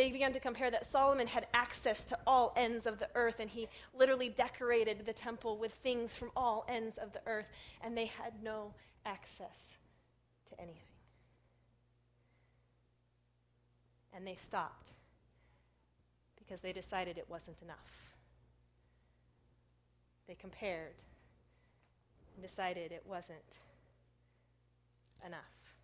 They 0.00 0.10
began 0.10 0.32
to 0.32 0.40
compare 0.40 0.70
that 0.70 0.90
Solomon 0.90 1.26
had 1.26 1.46
access 1.52 2.06
to 2.06 2.18
all 2.26 2.54
ends 2.56 2.86
of 2.86 2.98
the 2.98 3.10
earth, 3.14 3.34
and 3.38 3.50
he 3.50 3.68
literally 3.92 4.30
decorated 4.30 5.04
the 5.04 5.12
temple 5.12 5.58
with 5.58 5.74
things 5.74 6.16
from 6.16 6.30
all 6.34 6.64
ends 6.70 6.96
of 6.96 7.12
the 7.12 7.20
earth, 7.26 7.44
and 7.82 7.94
they 7.94 8.06
had 8.06 8.32
no 8.42 8.72
access 9.04 9.74
to 10.48 10.58
anything. 10.58 10.80
And 14.14 14.26
they 14.26 14.38
stopped 14.42 14.86
because 16.34 16.62
they 16.62 16.72
decided 16.72 17.18
it 17.18 17.26
wasn't 17.28 17.60
enough. 17.60 18.16
They 20.26 20.34
compared 20.34 20.96
and 22.34 22.42
decided 22.42 22.90
it 22.90 23.04
wasn't 23.06 23.58
enough. 25.26 25.74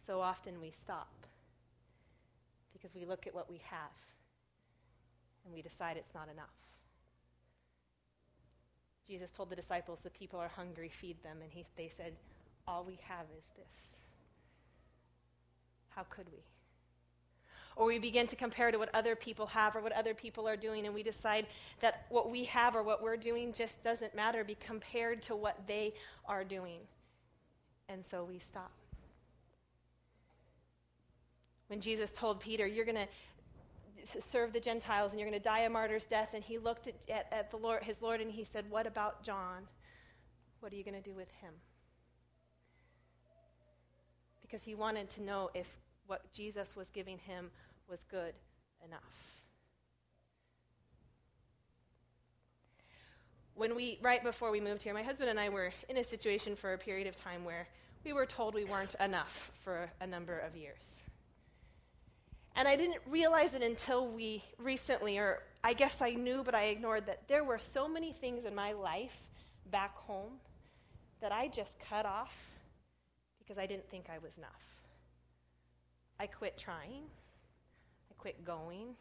So 0.00 0.22
often 0.22 0.62
we 0.62 0.72
stop 0.80 1.08
because 2.86 2.94
we 3.00 3.06
look 3.06 3.26
at 3.26 3.34
what 3.34 3.50
we 3.50 3.60
have 3.64 3.90
and 5.44 5.52
we 5.52 5.62
decide 5.62 5.96
it's 5.96 6.14
not 6.14 6.28
enough. 6.32 6.46
Jesus 9.08 9.30
told 9.30 9.50
the 9.50 9.56
disciples, 9.56 10.00
The 10.02 10.10
people 10.10 10.38
are 10.38 10.48
hungry, 10.48 10.88
feed 10.88 11.22
them. 11.22 11.38
And 11.42 11.50
he, 11.50 11.64
they 11.76 11.90
said, 11.96 12.12
All 12.66 12.84
we 12.84 12.98
have 13.02 13.26
is 13.36 13.44
this. 13.56 13.96
How 15.90 16.04
could 16.10 16.26
we? 16.32 16.38
Or 17.76 17.86
we 17.86 17.98
begin 17.98 18.26
to 18.28 18.36
compare 18.36 18.70
to 18.70 18.78
what 18.78 18.94
other 18.94 19.16
people 19.16 19.46
have 19.46 19.76
or 19.76 19.80
what 19.80 19.92
other 19.92 20.14
people 20.14 20.48
are 20.48 20.56
doing, 20.56 20.86
and 20.86 20.94
we 20.94 21.02
decide 21.02 21.46
that 21.80 22.06
what 22.08 22.30
we 22.30 22.44
have 22.44 22.74
or 22.74 22.82
what 22.82 23.02
we're 23.02 23.16
doing 23.16 23.52
just 23.52 23.82
doesn't 23.82 24.14
matter, 24.14 24.44
be 24.44 24.56
compared 24.60 25.22
to 25.22 25.36
what 25.36 25.58
they 25.66 25.92
are 26.26 26.44
doing. 26.44 26.78
And 27.88 28.04
so 28.04 28.24
we 28.24 28.38
stop. 28.38 28.72
When 31.68 31.80
Jesus 31.80 32.10
told 32.10 32.40
Peter, 32.40 32.66
You're 32.66 32.84
going 32.84 32.96
to 32.96 34.22
serve 34.22 34.52
the 34.52 34.60
Gentiles 34.60 35.12
and 35.12 35.20
you're 35.20 35.28
going 35.28 35.40
to 35.40 35.44
die 35.44 35.60
a 35.60 35.70
martyr's 35.70 36.06
death, 36.06 36.30
and 36.34 36.42
he 36.42 36.58
looked 36.58 36.86
at, 36.86 36.94
at, 37.08 37.26
at 37.32 37.50
the 37.50 37.56
Lord, 37.56 37.82
his 37.82 38.00
Lord 38.00 38.20
and 38.20 38.30
he 38.30 38.44
said, 38.44 38.64
What 38.70 38.86
about 38.86 39.22
John? 39.22 39.62
What 40.60 40.72
are 40.72 40.76
you 40.76 40.84
going 40.84 41.00
to 41.00 41.08
do 41.08 41.14
with 41.14 41.30
him? 41.40 41.52
Because 44.42 44.62
he 44.62 44.74
wanted 44.74 45.10
to 45.10 45.22
know 45.22 45.50
if 45.54 45.66
what 46.06 46.32
Jesus 46.32 46.76
was 46.76 46.90
giving 46.90 47.18
him 47.18 47.50
was 47.88 48.04
good 48.10 48.34
enough. 48.84 49.00
When 53.54 53.74
we, 53.74 53.98
right 54.02 54.22
before 54.22 54.50
we 54.50 54.60
moved 54.60 54.82
here, 54.82 54.92
my 54.92 55.02
husband 55.02 55.30
and 55.30 55.40
I 55.40 55.48
were 55.48 55.72
in 55.88 55.96
a 55.96 56.04
situation 56.04 56.54
for 56.54 56.74
a 56.74 56.78
period 56.78 57.06
of 57.06 57.16
time 57.16 57.44
where 57.44 57.66
we 58.04 58.12
were 58.12 58.26
told 58.26 58.54
we 58.54 58.64
weren't 58.64 58.94
enough 59.00 59.50
for 59.64 59.90
a 60.00 60.06
number 60.06 60.38
of 60.38 60.54
years. 60.54 61.05
And 62.56 62.66
I 62.66 62.74
didn't 62.74 63.02
realize 63.08 63.54
it 63.54 63.62
until 63.62 64.08
we 64.08 64.42
recently, 64.58 65.18
or 65.18 65.42
I 65.62 65.74
guess 65.74 66.00
I 66.00 66.10
knew, 66.10 66.42
but 66.42 66.54
I 66.54 66.64
ignored 66.64 67.06
that 67.06 67.28
there 67.28 67.44
were 67.44 67.58
so 67.58 67.86
many 67.86 68.12
things 68.12 68.46
in 68.46 68.54
my 68.54 68.72
life 68.72 69.16
back 69.70 69.94
home 69.94 70.32
that 71.20 71.32
I 71.32 71.48
just 71.48 71.78
cut 71.78 72.06
off 72.06 72.34
because 73.38 73.58
I 73.58 73.66
didn't 73.66 73.88
think 73.90 74.06
I 74.10 74.18
was 74.18 74.32
enough. 74.38 74.50
I 76.18 76.26
quit 76.26 76.56
trying 76.56 77.02
I 78.10 78.14
quit 78.18 78.44
going. 78.44 78.94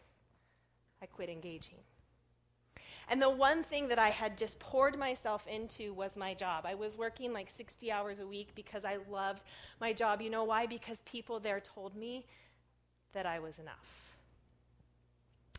I 1.02 1.06
quit 1.06 1.30
engaging. 1.30 1.80
And 3.10 3.22
the 3.22 3.30
one 3.30 3.64
thing 3.64 3.88
that 3.90 4.00
I 4.00 4.10
had 4.10 4.38
just 4.38 4.60
poured 4.60 4.98
myself 4.98 5.46
into 5.48 5.94
was 5.94 6.16
my 6.16 6.34
job. 6.34 6.66
I 6.66 6.76
was 6.76 6.98
working 6.98 7.34
like 7.34 7.50
60 7.50 7.92
hours 7.92 8.20
a 8.20 8.28
week 8.28 8.50
because 8.56 8.84
I 8.84 8.98
loved 9.10 9.44
my 9.80 9.94
job. 9.94 10.22
You 10.22 10.30
know 10.30 10.44
why? 10.44 10.66
Because 10.66 10.98
people 11.06 11.40
there 11.40 11.60
told 11.60 11.96
me 11.96 12.26
that 13.16 13.26
I 13.26 13.40
was 13.40 13.58
enough. 13.58 14.06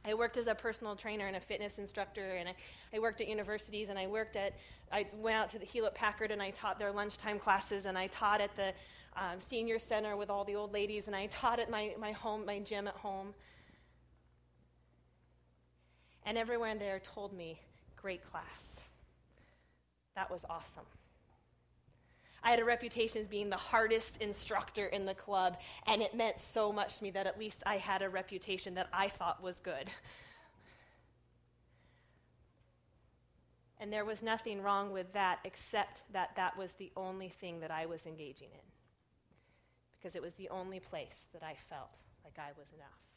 I 0.05 0.15
worked 0.15 0.37
as 0.37 0.47
a 0.47 0.55
personal 0.55 0.95
trainer 0.95 1.27
and 1.27 1.35
a 1.35 1.41
fitness 1.41 1.79
instructor, 1.79 2.37
and 2.37 2.49
I, 2.49 2.55
I 2.95 3.01
worked 3.01 3.21
at 3.21 3.27
universities, 3.27 3.89
and 3.89 3.99
I 3.99 4.07
worked 4.07 4.37
at, 4.37 4.55
I 4.93 5.09
went 5.19 5.37
out 5.37 5.51
to 5.51 5.59
the 5.59 5.65
Hewlett 5.65 5.97
Packard 5.97 6.31
and 6.31 6.41
I 6.41 6.51
taught 6.51 6.79
their 6.79 6.93
lunchtime 6.93 7.41
classes, 7.41 7.87
and 7.87 7.99
I 7.99 8.07
taught 8.07 8.41
at 8.41 8.55
the 8.55 8.73
um, 9.17 9.41
senior 9.41 9.81
center 9.81 10.17
with 10.17 10.31
all 10.31 10.45
the 10.45 10.55
old 10.55 10.73
ladies, 10.73 11.09
and 11.09 11.17
I 11.17 11.27
taught 11.27 11.59
at 11.59 11.69
my, 11.69 11.93
my 11.99 12.13
home, 12.13 12.47
my 12.47 12.61
gym 12.61 12.87
at 12.87 12.95
home. 12.95 13.35
And 16.25 16.39
everyone 16.39 16.79
there 16.79 17.01
told 17.01 17.33
me, 17.33 17.61
great 17.97 18.25
class. 18.25 18.83
That 20.15 20.31
was 20.31 20.43
awesome. 20.49 20.87
I 22.43 22.51
had 22.51 22.61
a 22.61 22.65
reputation 22.65 23.21
as 23.21 23.27
being 23.27 23.51
the 23.51 23.57
hardest 23.57 24.19
instructor 24.19 24.87
in 24.87 25.07
the 25.07 25.15
club, 25.15 25.59
and 25.87 26.03
it 26.03 26.15
meant 26.15 26.41
so 26.41 26.73
much 26.73 26.99
to 26.99 27.03
me 27.03 27.11
that 27.11 27.27
at 27.27 27.39
least 27.39 27.63
I 27.67 27.77
had 27.77 28.03
a 28.03 28.09
reputation 28.09 28.75
that 28.75 28.89
I 28.93 29.09
thought 29.09 29.43
was 29.43 29.61
good. 29.61 29.91
And 33.79 33.93
there 33.93 34.05
was 34.05 34.23
nothing 34.23 34.63
wrong 34.63 34.93
with 34.93 35.13
that 35.13 35.41
except 35.45 36.01
that 36.13 36.31
that 36.37 36.57
was 36.57 36.73
the 36.73 36.91
only 36.97 37.29
thing 37.29 37.61
that 37.61 37.71
I 37.71 37.87
was 37.87 38.07
engaging 38.07 38.49
in. 38.53 38.67
Because 39.99 40.17
it 40.17 40.23
was 40.23 40.35
the 40.35 40.49
only 40.49 40.81
place 40.81 41.29
that 41.33 41.43
I 41.43 41.55
felt 41.69 41.91
like 42.25 42.39
I 42.39 42.53
was 42.57 42.69
enough. 42.73 43.16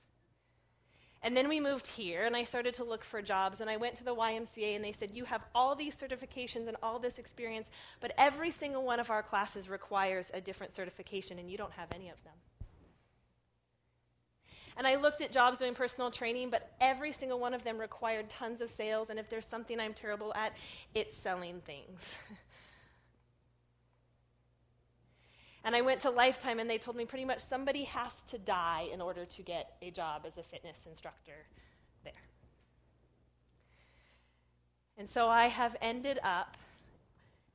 And 1.22 1.36
then 1.36 1.50
we 1.50 1.60
moved 1.60 1.86
here, 1.86 2.26
and 2.26 2.36
I 2.36 2.44
started 2.44 2.74
to 2.76 2.84
look 2.86 3.04
for 3.04 3.22
jobs. 3.22 3.60
And 3.60 3.70
I 3.70 3.76
went 3.76 3.96
to 3.96 4.04
the 4.06 4.16
YMCA, 4.16 4.76
and 4.76 4.84
they 4.84 4.94
said, 4.94 5.12
You 5.14 5.26
have 5.26 5.44
all 5.54 5.76
these 5.76 5.96
certifications 5.96 6.68
and 6.68 6.78
all 6.82 6.98
this 6.98 7.20
experience, 7.20 7.68
but 8.00 8.14
every 8.18 8.52
single 8.52 8.84
one 8.84 9.00
of 9.00 9.10
our 9.10 9.22
classes 9.22 9.68
requires 9.68 10.32
a 10.34 10.40
different 10.40 10.74
certification, 10.74 11.38
and 11.38 11.52
you 11.52 11.58
don't 11.58 11.74
have 11.74 11.90
any 11.94 12.10
of 12.10 12.24
them. 12.24 12.34
And 14.78 14.88
I 14.88 14.96
looked 14.96 15.20
at 15.20 15.34
jobs 15.34 15.60
doing 15.60 15.74
personal 15.74 16.10
training, 16.10 16.52
but 16.52 16.72
every 16.80 17.12
single 17.12 17.38
one 17.38 17.54
of 17.54 17.66
them 17.66 17.78
required 17.78 18.30
tons 18.30 18.62
of 18.62 18.70
sales. 18.70 19.10
And 19.10 19.20
if 19.20 19.30
there's 19.30 19.46
something 19.46 19.78
I'm 19.78 19.94
terrible 19.94 20.34
at, 20.36 20.54
it's 20.96 21.18
selling 21.18 21.60
things. 21.66 22.16
And 25.70 25.76
I 25.76 25.82
went 25.82 26.00
to 26.00 26.10
Lifetime, 26.10 26.58
and 26.58 26.68
they 26.68 26.80
told 26.80 26.98
me 26.98 27.06
pretty 27.06 27.26
much 27.26 27.42
somebody 27.42 27.84
has 27.84 28.24
to 28.32 28.40
die 28.40 28.88
in 28.92 29.02
order 29.02 29.24
to 29.24 29.44
get 29.44 29.76
a 29.84 29.92
job 29.92 30.24
as 30.26 30.40
a 30.40 30.42
fitness 30.42 30.88
instructor 30.90 31.46
there. 32.04 32.14
And 34.98 35.08
so 35.08 35.28
I 35.28 35.46
have 35.46 35.76
ended 35.80 36.18
up, 36.24 36.58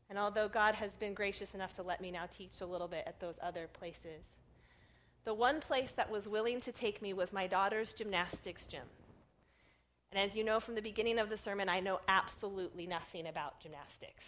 and 0.09 0.17
although 0.17 0.47
God 0.47 0.77
has 0.77 0.95
been 0.95 1.13
gracious 1.13 1.57
enough 1.57 1.75
to 1.75 1.83
let 1.83 2.01
me 2.01 2.13
now 2.13 2.27
teach 2.27 2.61
a 2.61 2.67
little 2.67 2.87
bit 2.87 3.03
at 3.05 3.19
those 3.19 3.41
other 3.43 3.67
places, 3.73 4.23
the 5.25 5.35
one 5.35 5.59
place 5.59 5.91
that 5.97 6.09
was 6.09 6.29
willing 6.29 6.61
to 6.61 6.71
take 6.71 7.03
me 7.03 7.13
was 7.13 7.33
my 7.33 7.49
daughter's 7.49 7.93
gymnastics 7.93 8.69
gym. 8.69 8.87
And 10.13 10.23
as 10.23 10.37
you 10.37 10.45
know 10.45 10.61
from 10.61 10.77
the 10.77 10.83
beginning 10.83 11.19
of 11.19 11.31
the 11.31 11.37
sermon, 11.37 11.69
I 11.69 11.81
know 11.81 11.99
absolutely 12.07 12.87
nothing 12.87 13.27
about 13.27 13.59
gymnastics. 13.59 14.25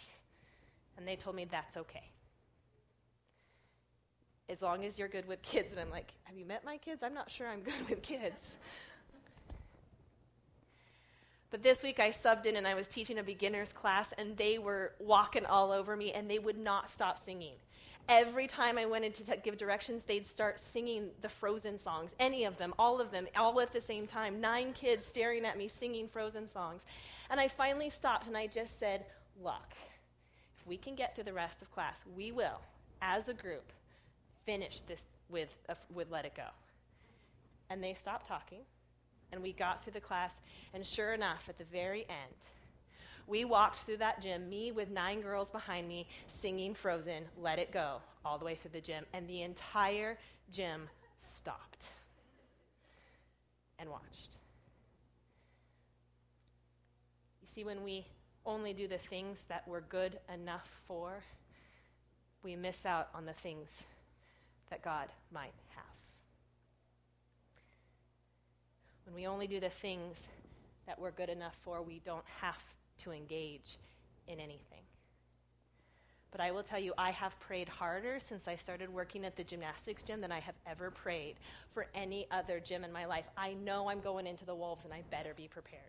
And 0.97 1.07
they 1.07 1.15
told 1.15 1.37
me 1.37 1.45
that's 1.45 1.77
okay 1.77 2.11
as 4.49 4.61
long 4.61 4.85
as 4.85 4.97
you're 4.97 5.07
good 5.07 5.27
with 5.27 5.41
kids. 5.41 5.71
And 5.71 5.79
I'm 5.79 5.89
like, 5.89 6.11
have 6.23 6.37
you 6.37 6.45
met 6.45 6.63
my 6.63 6.77
kids? 6.77 7.03
I'm 7.03 7.13
not 7.13 7.29
sure 7.29 7.47
I'm 7.47 7.61
good 7.61 7.89
with 7.89 8.01
kids. 8.01 8.55
But 11.49 11.63
this 11.63 11.81
week 11.81 11.99
I 11.99 12.09
subbed 12.09 12.45
in 12.45 12.57
and 12.57 12.67
I 12.67 12.73
was 12.73 12.87
teaching 12.87 13.19
a 13.19 13.23
beginner's 13.23 13.71
class, 13.71 14.13
and 14.17 14.35
they 14.35 14.57
were 14.57 14.93
walking 14.99 15.45
all 15.45 15.71
over 15.71 15.95
me, 15.95 16.11
and 16.11 16.29
they 16.29 16.39
would 16.39 16.57
not 16.57 16.91
stop 16.91 17.17
singing. 17.17 17.53
Every 18.09 18.47
time 18.47 18.77
I 18.77 18.85
went 18.85 19.03
in 19.03 19.11
to 19.13 19.25
t- 19.25 19.33
give 19.43 19.57
directions, 19.57 20.03
they'd 20.03 20.27
start 20.27 20.59
singing 20.61 21.09
the 21.21 21.29
Frozen 21.29 21.79
songs, 21.79 22.11
any 22.19 22.45
of 22.45 22.57
them, 22.57 22.73
all 22.79 23.01
of 23.01 23.11
them, 23.11 23.27
all 23.35 23.59
at 23.59 23.73
the 23.73 23.81
same 23.81 24.07
time. 24.07 24.39
Nine 24.39 24.71
kids 24.73 25.05
staring 25.05 25.45
at 25.45 25.57
me 25.57 25.67
singing 25.67 26.07
Frozen 26.07 26.49
songs. 26.49 26.81
And 27.29 27.39
I 27.39 27.49
finally 27.49 27.89
stopped 27.89 28.27
and 28.27 28.37
I 28.37 28.47
just 28.47 28.79
said, 28.79 29.05
Look, 29.43 29.73
if 30.57 30.65
we 30.65 30.77
can 30.77 30.95
get 30.95 31.15
through 31.15 31.25
the 31.25 31.33
rest 31.33 31.61
of 31.61 31.69
class, 31.71 31.97
we 32.15 32.31
will, 32.31 32.61
as 33.01 33.27
a 33.27 33.33
group, 33.33 33.71
finish 34.47 34.79
this 34.87 35.05
with, 35.29 35.49
uh, 35.67 35.75
with 35.93 36.09
Let 36.09 36.25
It 36.25 36.33
Go. 36.33 36.47
and 37.69 37.83
they 37.83 37.93
stopped 37.93 38.25
talking, 38.25 38.61
and 39.33 39.43
we 39.43 39.51
got 39.51 39.83
through 39.83 39.91
the 39.91 39.99
class, 39.99 40.31
and 40.73 40.87
sure 40.87 41.13
enough, 41.13 41.43
at 41.49 41.57
the 41.57 41.65
very 41.65 42.05
end, 42.09 42.37
we 43.27 43.43
walked 43.43 43.79
through 43.79 43.97
that 43.97 44.21
gym, 44.21 44.49
me 44.49 44.71
with 44.71 44.89
nine 44.89 45.19
girls 45.19 45.49
behind 45.49 45.85
me, 45.85 46.07
singing 46.29 46.73
Frozen, 46.73 47.25
Let 47.37 47.59
It 47.59 47.73
Go, 47.73 47.97
all 48.23 48.37
the 48.37 48.45
way 48.45 48.55
through 48.55 48.71
the 48.71 48.79
gym, 48.79 49.03
and 49.11 49.27
the 49.27 49.41
entire 49.41 50.17
gym 50.49 50.87
stopped 51.19 51.87
and 53.77 53.89
watched. 53.89 54.37
You 57.41 57.49
see, 57.53 57.65
when 57.65 57.83
we 57.83 58.07
only 58.45 58.71
do 58.71 58.87
the 58.87 58.97
things 58.97 59.39
that 59.49 59.67
we're 59.67 59.81
good 59.81 60.19
enough 60.33 60.69
for, 60.87 61.21
we 62.43 62.55
miss 62.55 62.85
out 62.85 63.09
on 63.13 63.25
the 63.25 63.33
things 63.33 63.67
that 64.69 64.83
God 64.83 65.07
might 65.33 65.53
have. 65.69 65.83
When 69.05 69.15
we 69.15 69.27
only 69.27 69.47
do 69.47 69.59
the 69.59 69.69
things 69.69 70.17
that 70.85 70.99
we're 70.99 71.11
good 71.11 71.29
enough 71.29 71.55
for, 71.63 71.81
we 71.81 72.01
don't 72.05 72.25
have 72.41 72.61
to 73.03 73.11
engage 73.11 73.77
in 74.27 74.39
anything. 74.39 74.81
But 76.31 76.41
I 76.41 76.51
will 76.51 76.63
tell 76.63 76.79
you, 76.79 76.93
I 76.97 77.11
have 77.11 77.39
prayed 77.39 77.69
harder 77.69 78.19
since 78.19 78.47
I 78.47 78.55
started 78.57 78.93
working 78.93 79.23
at 79.25 79.35
the 79.35 79.43
gymnastics 79.43 80.03
gym 80.03 80.19
than 80.19 80.31
I 80.31 80.39
have 80.39 80.55
ever 80.65 80.91
prayed 80.91 81.35
for 81.73 81.87
any 81.95 82.27
other 82.31 82.59
gym 82.59 82.83
in 82.83 82.91
my 82.91 83.05
life. 83.05 83.25
I 83.37 83.53
know 83.53 83.89
I'm 83.89 84.01
going 84.01 84.27
into 84.27 84.45
the 84.45 84.55
wolves 84.55 84.83
and 84.83 84.93
I 84.93 85.03
better 85.09 85.33
be 85.35 85.47
prepared. 85.47 85.81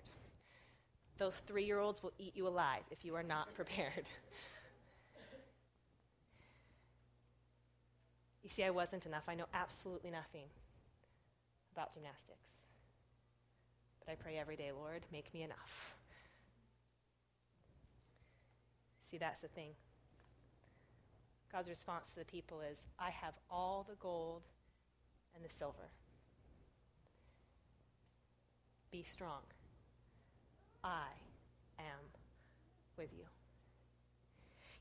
Those 1.18 1.42
three 1.46 1.64
year 1.64 1.80
olds 1.80 2.02
will 2.02 2.12
eat 2.18 2.32
you 2.36 2.46
alive 2.46 2.82
if 2.90 3.04
you 3.04 3.16
are 3.16 3.22
not 3.24 3.52
prepared. 3.56 4.04
You 8.48 8.54
see, 8.54 8.64
I 8.64 8.70
wasn't 8.70 9.04
enough. 9.04 9.24
I 9.28 9.34
know 9.34 9.44
absolutely 9.52 10.10
nothing 10.10 10.46
about 11.74 11.92
gymnastics. 11.92 12.48
But 13.98 14.10
I 14.12 14.14
pray 14.14 14.38
every 14.38 14.56
day, 14.56 14.72
Lord, 14.72 15.04
make 15.12 15.34
me 15.34 15.42
enough. 15.42 15.94
See, 19.10 19.18
that's 19.18 19.42
the 19.42 19.48
thing. 19.48 19.72
God's 21.52 21.68
response 21.68 22.08
to 22.08 22.20
the 22.20 22.24
people 22.24 22.62
is, 22.62 22.78
I 22.98 23.10
have 23.10 23.34
all 23.50 23.84
the 23.86 23.96
gold 23.96 24.44
and 25.34 25.44
the 25.44 25.54
silver. 25.54 25.90
Be 28.90 29.02
strong. 29.02 29.42
I 30.82 31.08
am 31.78 32.00
with 32.96 33.12
you. 33.12 33.24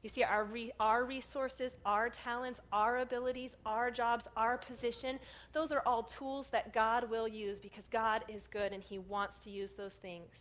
You 0.08 0.14
see, 0.14 0.24
our, 0.24 0.46
re- 0.46 0.72
our 0.80 1.04
resources, 1.04 1.74
our 1.86 2.08
talents, 2.10 2.62
our 2.72 3.00
abilities, 3.00 3.58
our 3.66 3.92
jobs, 3.92 4.26
our 4.38 4.58
position, 4.58 5.20
those 5.52 5.74
are 5.74 5.84
all 5.86 6.04
tools 6.04 6.48
that 6.48 6.74
God 6.74 7.10
will 7.10 7.28
use 7.28 7.60
because 7.60 7.90
God 7.92 8.24
is 8.30 8.48
good 8.48 8.72
and 8.72 8.82
He 8.82 9.00
wants 9.00 9.44
to 9.44 9.50
use 9.50 9.74
those 9.74 9.96
things. 9.96 10.32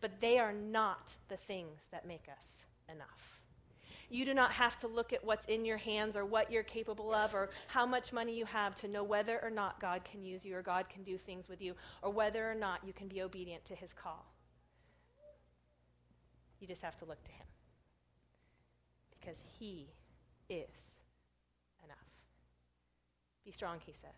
But 0.00 0.22
they 0.22 0.38
are 0.38 0.54
not 0.54 1.14
the 1.28 1.36
things 1.36 1.80
that 1.92 2.08
make 2.08 2.28
us 2.30 2.64
enough. 2.90 3.42
You 4.08 4.24
do 4.24 4.32
not 4.32 4.52
have 4.52 4.78
to 4.78 4.88
look 4.88 5.12
at 5.12 5.22
what's 5.22 5.44
in 5.48 5.66
your 5.66 5.76
hands 5.76 6.16
or 6.16 6.24
what 6.24 6.50
you're 6.50 6.62
capable 6.62 7.12
of 7.12 7.34
or 7.34 7.50
how 7.66 7.84
much 7.84 8.10
money 8.10 8.34
you 8.34 8.46
have 8.46 8.74
to 8.76 8.88
know 8.88 9.04
whether 9.04 9.38
or 9.42 9.50
not 9.50 9.82
God 9.82 10.00
can 10.10 10.22
use 10.22 10.46
you 10.46 10.56
or 10.56 10.62
God 10.62 10.88
can 10.88 11.02
do 11.02 11.18
things 11.18 11.46
with 11.46 11.60
you 11.60 11.74
or 12.00 12.10
whether 12.10 12.50
or 12.50 12.54
not 12.54 12.80
you 12.86 12.94
can 12.94 13.08
be 13.08 13.20
obedient 13.20 13.66
to 13.66 13.74
his 13.74 13.92
call. 13.92 14.24
You 16.58 16.66
just 16.66 16.80
have 16.80 16.96
to 17.00 17.04
look 17.04 17.22
to 17.24 17.32
him 17.32 17.44
because 19.24 19.38
he 19.58 19.86
is 20.48 20.68
enough. 21.84 21.96
Be 23.44 23.50
strong, 23.50 23.78
he 23.84 23.92
says. 23.92 24.10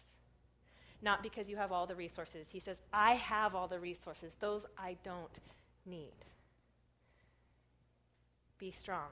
Not 1.02 1.22
because 1.22 1.48
you 1.48 1.56
have 1.56 1.72
all 1.72 1.86
the 1.86 1.94
resources. 1.94 2.48
He 2.48 2.60
says, 2.60 2.78
I 2.92 3.14
have 3.14 3.54
all 3.54 3.68
the 3.68 3.78
resources. 3.78 4.32
Those 4.40 4.64
I 4.78 4.96
don't 5.04 5.38
need. 5.84 6.14
Be 8.58 8.70
strong 8.70 9.10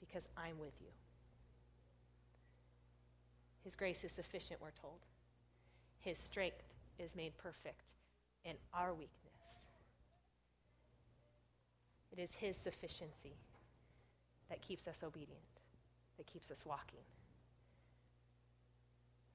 because 0.00 0.28
I'm 0.36 0.58
with 0.58 0.74
you. 0.80 0.88
His 3.64 3.76
grace 3.76 4.02
is 4.04 4.12
sufficient, 4.12 4.60
we're 4.60 4.70
told. 4.70 5.00
His 6.00 6.18
strength 6.18 6.62
is 6.98 7.14
made 7.14 7.36
perfect 7.38 7.82
in 8.44 8.54
our 8.74 8.92
weakness. 8.92 9.14
It 12.10 12.18
is 12.18 12.30
His 12.32 12.56
sufficiency 12.56 13.36
that 14.48 14.62
keeps 14.62 14.88
us 14.88 15.02
obedient, 15.02 15.40
that 16.16 16.26
keeps 16.26 16.50
us 16.50 16.64
walking. 16.64 17.04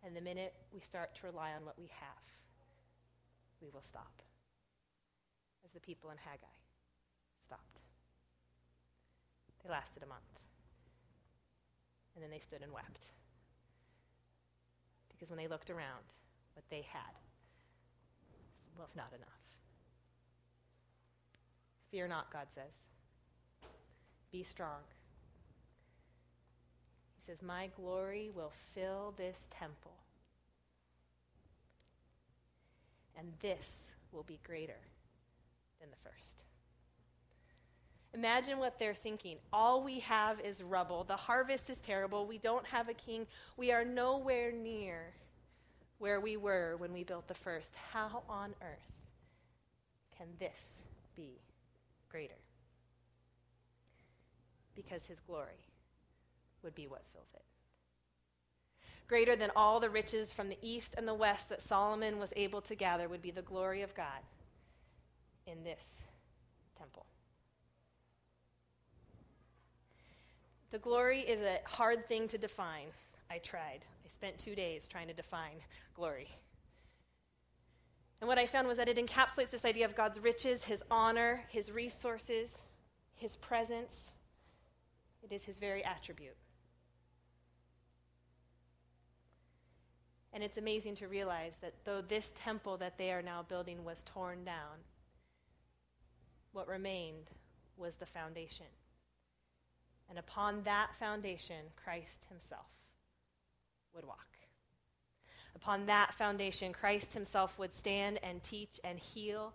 And 0.06 0.16
the 0.16 0.22
minute 0.22 0.54
we 0.74 0.82
start 0.82 1.16
to 1.16 1.28
rely 1.28 1.52
on 1.58 1.66
what 1.66 1.78
we 1.78 1.88
have, 2.00 2.24
we 3.62 3.70
will 3.70 3.84
stop, 3.84 4.22
as 5.64 5.72
the 5.72 5.80
people 5.80 6.10
in 6.12 6.18
Haggai 6.18 6.58
stopped. 7.46 7.80
They 9.64 9.70
lasted 9.70 10.04
a 10.04 10.08
month. 10.08 10.22
And 12.16 12.24
then 12.24 12.30
they 12.30 12.40
stood 12.40 12.62
and 12.62 12.72
wept. 12.72 13.08
Because 15.10 15.30
when 15.30 15.38
they 15.38 15.48
looked 15.48 15.70
around, 15.70 16.04
what 16.54 16.66
they 16.70 16.86
had 16.88 17.16
was 18.78 18.90
not 18.96 19.12
enough. 19.16 19.28
Fear 21.92 22.10
not, 22.10 22.32
God 22.32 22.48
says. 22.54 22.74
Be 24.32 24.44
strong. 24.44 24.82
He 27.24 27.32
says, 27.32 27.42
My 27.42 27.70
glory 27.76 28.30
will 28.36 28.52
fill 28.74 29.14
this 29.18 29.48
temple. 29.58 29.94
And 33.18 33.32
this 33.42 33.84
will 34.12 34.24
be 34.24 34.40
greater 34.46 34.80
than 35.80 35.90
the 35.90 36.10
first. 36.10 36.44
Imagine 38.14 38.60
what 38.60 38.78
they're 38.78 38.94
thinking. 38.94 39.38
All 39.52 39.84
we 39.84 40.00
have 40.00 40.40
is 40.42 40.62
rubble. 40.62 41.04
The 41.04 41.16
harvest 41.16 41.70
is 41.70 41.78
terrible. 41.78 42.28
We 42.28 42.38
don't 42.38 42.66
have 42.66 42.90
a 42.90 42.94
king. 42.94 43.26
We 43.58 43.72
are 43.72 43.86
nowhere 43.86 44.52
near 44.52 45.14
where 45.98 46.20
we 46.20 46.38
were 46.38 46.76
when 46.78 46.94
we 46.94 47.04
built 47.04 47.28
the 47.28 47.34
first. 47.34 47.74
How 47.92 48.24
on 48.30 48.54
earth 48.62 48.92
can 50.18 50.28
this 50.40 50.82
be 51.16 51.40
greater? 52.10 52.34
Because 54.76 55.06
his 55.06 55.20
glory 55.22 55.64
would 56.64 56.76
be 56.76 56.88
what 56.88 57.04
fills 57.14 57.28
it. 57.34 57.44
Greater 59.08 59.36
than 59.36 59.52
all 59.56 59.80
the 59.80 59.90
riches 59.90 60.32
from 60.32 60.50
the 60.50 60.58
east 60.62 60.96
and 60.98 61.08
the 61.08 61.14
west 61.14 61.50
that 61.50 61.62
Solomon 61.62 62.20
was 62.20 62.34
able 62.36 62.62
to 62.62 62.76
gather 62.76 63.10
would 63.10 63.22
be 63.22 63.32
the 63.32 63.42
glory 63.42 63.82
of 63.82 63.94
God 63.94 64.22
in 65.46 65.64
this 65.64 65.84
temple. 66.78 67.06
The 70.72 70.80
glory 70.80 71.20
is 71.20 71.42
a 71.42 71.60
hard 71.66 72.08
thing 72.08 72.28
to 72.30 72.38
define. 72.38 72.88
I 73.30 73.38
tried. 73.38 73.82
I 74.06 74.10
spent 74.10 74.40
two 74.40 74.56
days 74.56 74.88
trying 74.88 75.08
to 75.08 75.14
define 75.14 75.58
glory. 75.96 76.30
And 78.22 78.28
what 78.28 78.38
I 78.38 78.46
found 78.46 78.68
was 78.68 78.78
that 78.78 78.88
it 78.88 78.98
encapsulates 78.98 79.50
this 79.50 79.66
idea 79.66 79.86
of 79.86 79.96
God's 79.96 80.20
riches, 80.20 80.64
his 80.64 80.82
honor, 80.90 81.44
his 81.50 81.72
resources, 81.72 82.58
his 83.16 83.36
presence. 83.36 84.12
It 85.22 85.34
is 85.34 85.44
his 85.44 85.58
very 85.58 85.84
attribute. 85.84 86.38
And 90.34 90.44
it's 90.44 90.58
amazing 90.58 90.96
to 90.96 91.08
realize 91.08 91.54
that 91.62 91.76
though 91.86 92.02
this 92.02 92.34
temple 92.36 92.78
that 92.78 92.98
they 92.98 93.12
are 93.12 93.22
now 93.22 93.46
building 93.48 93.86
was 93.86 94.04
torn 94.04 94.44
down, 94.44 94.82
what 96.52 96.68
remained 96.68 97.30
was 97.78 97.96
the 97.96 98.06
foundation. 98.06 98.66
And 100.10 100.18
upon 100.18 100.64
that 100.64 100.90
foundation, 101.00 101.66
Christ 101.76 102.26
himself 102.30 102.66
would 103.94 104.06
walk. 104.06 104.18
Upon 105.56 105.86
that 105.86 106.14
foundation, 106.14 106.74
Christ 106.74 107.14
himself 107.14 107.58
would 107.60 107.76
stand 107.76 108.20
and 108.24 108.44
teach 108.44 108.80
and 108.84 109.00
heal. 109.00 109.54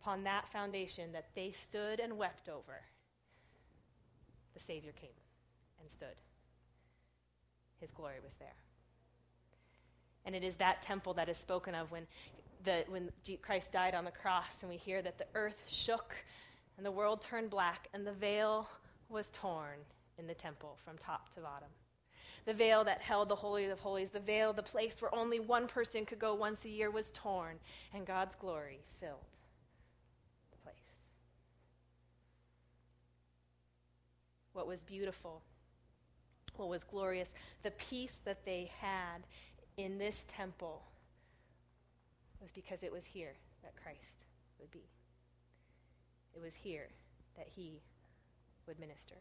Upon 0.00 0.24
that 0.24 0.48
foundation 0.48 1.12
that 1.12 1.28
they 1.34 1.52
stood 1.52 2.00
and 2.00 2.18
wept 2.18 2.48
over, 2.48 2.82
the 4.52 4.60
Savior 4.60 4.92
came 4.92 5.10
and 5.80 5.90
stood. 5.90 6.20
His 7.80 7.90
glory 7.90 8.16
was 8.22 8.34
there. 8.38 8.63
And 10.26 10.34
it 10.34 10.42
is 10.42 10.56
that 10.56 10.82
temple 10.82 11.14
that 11.14 11.28
is 11.28 11.36
spoken 11.36 11.74
of 11.74 11.90
when, 11.90 12.06
the, 12.64 12.84
when 12.88 13.10
Christ 13.42 13.72
died 13.72 13.94
on 13.94 14.04
the 14.04 14.10
cross, 14.10 14.62
and 14.62 14.70
we 14.70 14.76
hear 14.76 15.02
that 15.02 15.18
the 15.18 15.26
earth 15.34 15.62
shook 15.68 16.14
and 16.76 16.84
the 16.84 16.90
world 16.90 17.20
turned 17.20 17.50
black, 17.50 17.88
and 17.94 18.06
the 18.06 18.12
veil 18.12 18.68
was 19.08 19.30
torn 19.30 19.78
in 20.18 20.26
the 20.26 20.34
temple 20.34 20.76
from 20.84 20.98
top 20.98 21.32
to 21.34 21.40
bottom. 21.40 21.68
The 22.46 22.54
veil 22.54 22.84
that 22.84 23.00
held 23.00 23.28
the 23.28 23.36
Holy 23.36 23.66
of 23.66 23.80
Holies, 23.80 24.10
the 24.10 24.20
veil, 24.20 24.52
the 24.52 24.62
place 24.62 25.00
where 25.00 25.14
only 25.14 25.40
one 25.40 25.66
person 25.66 26.04
could 26.04 26.18
go 26.18 26.34
once 26.34 26.64
a 26.64 26.68
year, 26.68 26.90
was 26.90 27.10
torn, 27.12 27.56
and 27.94 28.06
God's 28.06 28.34
glory 28.34 28.80
filled 29.00 29.24
the 30.50 30.58
place. 30.58 30.74
What 34.52 34.66
was 34.66 34.84
beautiful, 34.84 35.42
what 36.56 36.68
was 36.68 36.84
glorious, 36.84 37.30
the 37.62 37.70
peace 37.72 38.18
that 38.24 38.44
they 38.44 38.70
had 38.78 39.22
in 39.76 39.98
this 39.98 40.26
temple 40.28 40.82
was 42.40 42.50
because 42.52 42.82
it 42.82 42.92
was 42.92 43.04
here 43.04 43.34
that 43.62 43.74
Christ 43.82 44.24
would 44.60 44.70
be. 44.70 44.84
It 46.34 46.42
was 46.42 46.54
here 46.54 46.88
that 47.36 47.46
he 47.54 47.80
would 48.66 48.78
minister. 48.78 49.16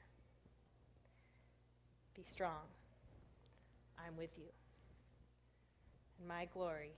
Be 2.16 2.24
strong. 2.30 2.68
I'm 3.98 4.18
with 4.18 4.32
you. 4.38 4.46
And 6.20 6.28
my 6.28 6.48
glory 6.54 6.92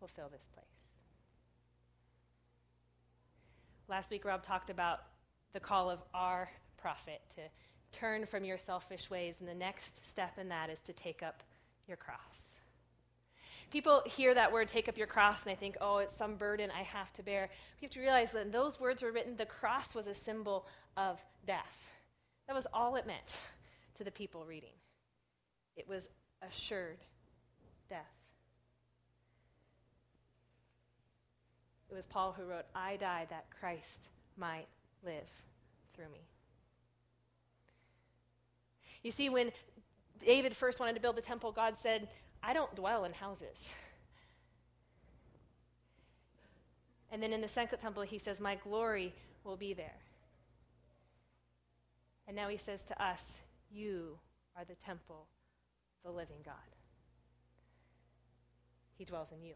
will 0.00 0.08
fill 0.08 0.28
this 0.30 0.46
place. 0.54 0.66
Last 3.88 4.10
week, 4.10 4.24
Rob 4.24 4.42
talked 4.42 4.70
about 4.70 5.00
the 5.52 5.60
call 5.60 5.90
of 5.90 5.98
our 6.14 6.48
prophet 6.80 7.20
to 7.34 7.42
turn 7.92 8.24
from 8.24 8.44
your 8.44 8.58
selfish 8.58 9.10
ways, 9.10 9.36
and 9.40 9.48
the 9.48 9.54
next 9.54 10.08
step 10.08 10.38
in 10.38 10.48
that 10.48 10.70
is 10.70 10.80
to 10.82 10.92
take 10.92 11.22
up 11.22 11.42
your 11.86 11.96
cross. 11.96 12.18
People 13.70 14.02
hear 14.04 14.34
that 14.34 14.52
word, 14.52 14.66
take 14.66 14.88
up 14.88 14.98
your 14.98 15.06
cross, 15.06 15.42
and 15.42 15.50
they 15.50 15.54
think, 15.54 15.76
oh, 15.80 15.98
it's 15.98 16.16
some 16.16 16.34
burden 16.34 16.70
I 16.76 16.82
have 16.82 17.12
to 17.14 17.22
bear. 17.22 17.48
You 17.80 17.86
have 17.86 17.92
to 17.92 18.00
realize 18.00 18.32
when 18.32 18.50
those 18.50 18.80
words 18.80 19.02
were 19.02 19.12
written, 19.12 19.36
the 19.36 19.46
cross 19.46 19.94
was 19.94 20.08
a 20.08 20.14
symbol 20.14 20.66
of 20.96 21.20
death. 21.46 21.72
That 22.48 22.56
was 22.56 22.66
all 22.74 22.96
it 22.96 23.06
meant 23.06 23.36
to 23.98 24.04
the 24.04 24.10
people 24.10 24.44
reading. 24.44 24.72
It 25.76 25.88
was 25.88 26.08
assured 26.42 26.98
death. 27.88 28.00
It 31.90 31.94
was 31.94 32.06
Paul 32.06 32.34
who 32.36 32.44
wrote, 32.44 32.66
I 32.74 32.96
die 32.96 33.26
that 33.30 33.46
Christ 33.58 34.08
might 34.36 34.66
live 35.04 35.28
through 35.94 36.10
me. 36.12 36.20
You 39.02 39.10
see, 39.10 39.28
when 39.28 39.50
David 40.24 40.54
first 40.54 40.80
wanted 40.80 40.94
to 40.94 41.00
build 41.00 41.16
the 41.16 41.22
temple, 41.22 41.52
God 41.52 41.74
said, 41.80 42.08
I 42.42 42.52
don't 42.52 42.74
dwell 42.74 43.04
in 43.04 43.12
houses. 43.12 43.56
And 47.12 47.22
then 47.22 47.32
in 47.32 47.40
the 47.40 47.48
second 47.48 47.78
temple, 47.78 48.02
he 48.02 48.18
says, 48.18 48.38
My 48.40 48.56
glory 48.56 49.14
will 49.44 49.56
be 49.56 49.74
there. 49.74 49.96
And 52.26 52.36
now 52.36 52.48
he 52.48 52.56
says 52.56 52.82
to 52.84 53.02
us, 53.04 53.40
You 53.72 54.18
are 54.56 54.64
the 54.64 54.76
temple 54.76 55.26
the 56.04 56.10
living 56.10 56.38
God. 56.44 56.54
He 58.96 59.04
dwells 59.04 59.28
in 59.32 59.42
you. 59.42 59.54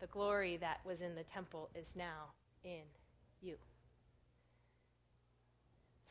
The 0.00 0.06
glory 0.08 0.56
that 0.58 0.80
was 0.84 1.00
in 1.00 1.14
the 1.14 1.22
temple 1.22 1.70
is 1.74 1.94
now 1.96 2.32
in 2.64 2.82
you. 3.40 3.56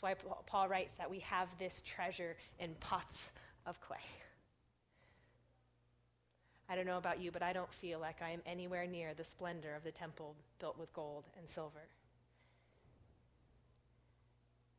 Why 0.04 0.16
Paul 0.48 0.68
writes 0.68 0.96
that 0.98 1.10
we 1.10 1.20
have 1.20 1.48
this 1.58 1.82
treasure 1.86 2.36
in 2.60 2.76
pots 2.82 3.30
of 3.66 3.80
clay. 3.80 4.04
I 6.68 6.76
don't 6.76 6.86
know 6.86 6.98
about 6.98 7.22
you, 7.22 7.32
but 7.32 7.42
I 7.42 7.54
don't 7.54 7.74
feel 7.74 8.00
like 8.00 8.22
I 8.22 8.32
am 8.32 8.42
anywhere 8.46 8.86
near 8.86 9.14
the 9.14 9.24
splendor 9.24 9.74
of 9.74 9.86
the 9.86 9.92
temple 9.92 10.36
built 10.60 10.78
with 10.78 10.92
gold 10.92 11.24
and 11.40 11.50
silver. 11.50 11.88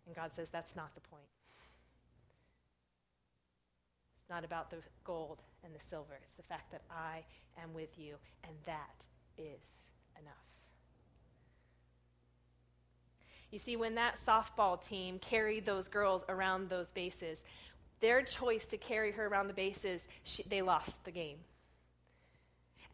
And 0.05 0.15
God 0.15 0.31
says 0.37 0.51
that's 0.51 0.77
not 0.77 0.95
the 0.95 1.01
point. 1.01 1.25
It's 4.21 4.29
not 4.29 4.45
about 4.45 4.71
the 4.71 4.77
gold 5.05 5.39
and 5.65 5.75
the 5.75 5.85
silver. 5.89 6.19
It's 6.23 6.37
the 6.37 6.43
fact 6.43 6.71
that 6.71 6.83
I 6.91 7.25
am 7.63 7.73
with 7.73 7.99
you, 7.99 8.17
and 8.43 8.53
that 8.67 9.07
is 9.39 9.63
enough. 10.21 10.54
You 13.55 13.61
see, 13.61 13.77
when 13.77 13.95
that 13.95 14.19
softball 14.27 14.85
team 14.85 15.21
carried 15.21 15.65
those 15.65 15.87
girls 15.87 16.25
around 16.29 16.69
those 16.69 16.91
bases, 16.91 17.39
their 18.01 18.21
choice 18.21 18.67
to 18.67 18.77
carry 18.77 19.13
her 19.13 19.29
around 19.29 19.47
the 19.47 19.55
bases, 19.55 20.01
she, 20.25 20.43
they 20.51 20.61
lost 20.61 21.05
the 21.05 21.13
game. 21.13 21.37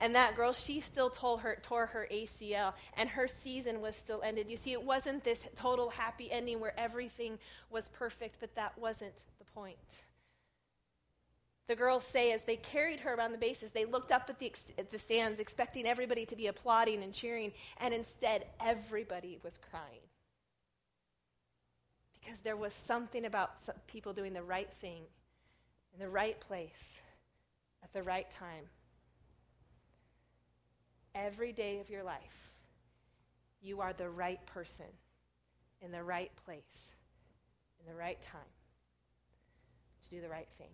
And 0.02 0.14
that 0.14 0.36
girl, 0.36 0.52
she 0.52 0.80
still 0.80 1.08
her, 1.38 1.56
tore 1.62 1.86
her 1.86 2.06
ACL, 2.12 2.74
and 2.98 3.08
her 3.08 3.26
season 3.26 3.80
was 3.80 3.96
still 3.96 4.20
ended. 4.22 4.50
You 4.50 4.58
see, 4.58 4.72
it 4.72 4.82
wasn't 4.82 5.24
this 5.24 5.40
total 5.54 5.88
happy 5.88 6.30
ending 6.30 6.60
where 6.60 6.78
everything 6.78 7.38
was 7.70 7.88
perfect, 7.88 8.36
but 8.38 8.54
that 8.54 8.76
wasn't 8.78 9.16
the 9.38 9.46
point. 9.46 9.78
The 11.68 11.76
girls 11.76 12.04
say 12.04 12.32
as 12.32 12.42
they 12.42 12.56
carried 12.56 13.00
her 13.00 13.14
around 13.14 13.32
the 13.32 13.38
bases, 13.38 13.70
they 13.70 13.86
looked 13.86 14.12
up 14.12 14.28
at 14.28 14.38
the, 14.38 14.52
at 14.76 14.90
the 14.90 14.98
stands 14.98 15.40
expecting 15.40 15.86
everybody 15.86 16.26
to 16.26 16.36
be 16.36 16.48
applauding 16.48 17.02
and 17.02 17.14
cheering, 17.14 17.50
and 17.78 17.94
instead, 17.94 18.44
everybody 18.60 19.38
was 19.42 19.58
crying. 19.70 20.00
Because 22.20 22.40
there 22.40 22.56
was 22.56 22.74
something 22.74 23.24
about 23.24 23.52
people 23.86 24.12
doing 24.12 24.32
the 24.32 24.42
right 24.42 24.70
thing 24.80 25.02
in 25.94 26.00
the 26.00 26.08
right 26.08 26.38
place 26.40 27.00
at 27.82 27.92
the 27.92 28.02
right 28.02 28.30
time 28.30 28.64
every 31.14 31.52
day 31.52 31.80
of 31.80 31.90
your 31.90 32.02
life, 32.02 32.52
you 33.62 33.80
are 33.80 33.92
the 33.92 34.08
right 34.08 34.44
person 34.46 34.86
in 35.80 35.90
the 35.90 36.02
right 36.02 36.30
place 36.44 36.92
in 37.80 37.90
the 37.90 37.98
right 37.98 38.20
time 38.22 38.40
to 40.04 40.10
do 40.10 40.20
the 40.20 40.28
right 40.28 40.48
thing 40.58 40.70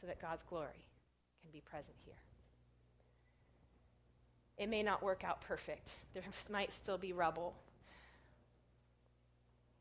so 0.00 0.06
that 0.06 0.20
God's 0.20 0.42
glory 0.42 0.86
can 1.40 1.50
be 1.52 1.60
present 1.60 1.96
here. 2.04 2.14
It 4.58 4.68
may 4.68 4.82
not 4.82 5.02
work 5.02 5.24
out 5.24 5.40
perfect. 5.40 5.92
There 6.14 6.22
might 6.50 6.72
still 6.72 6.98
be 6.98 7.12
rubble. 7.12 7.54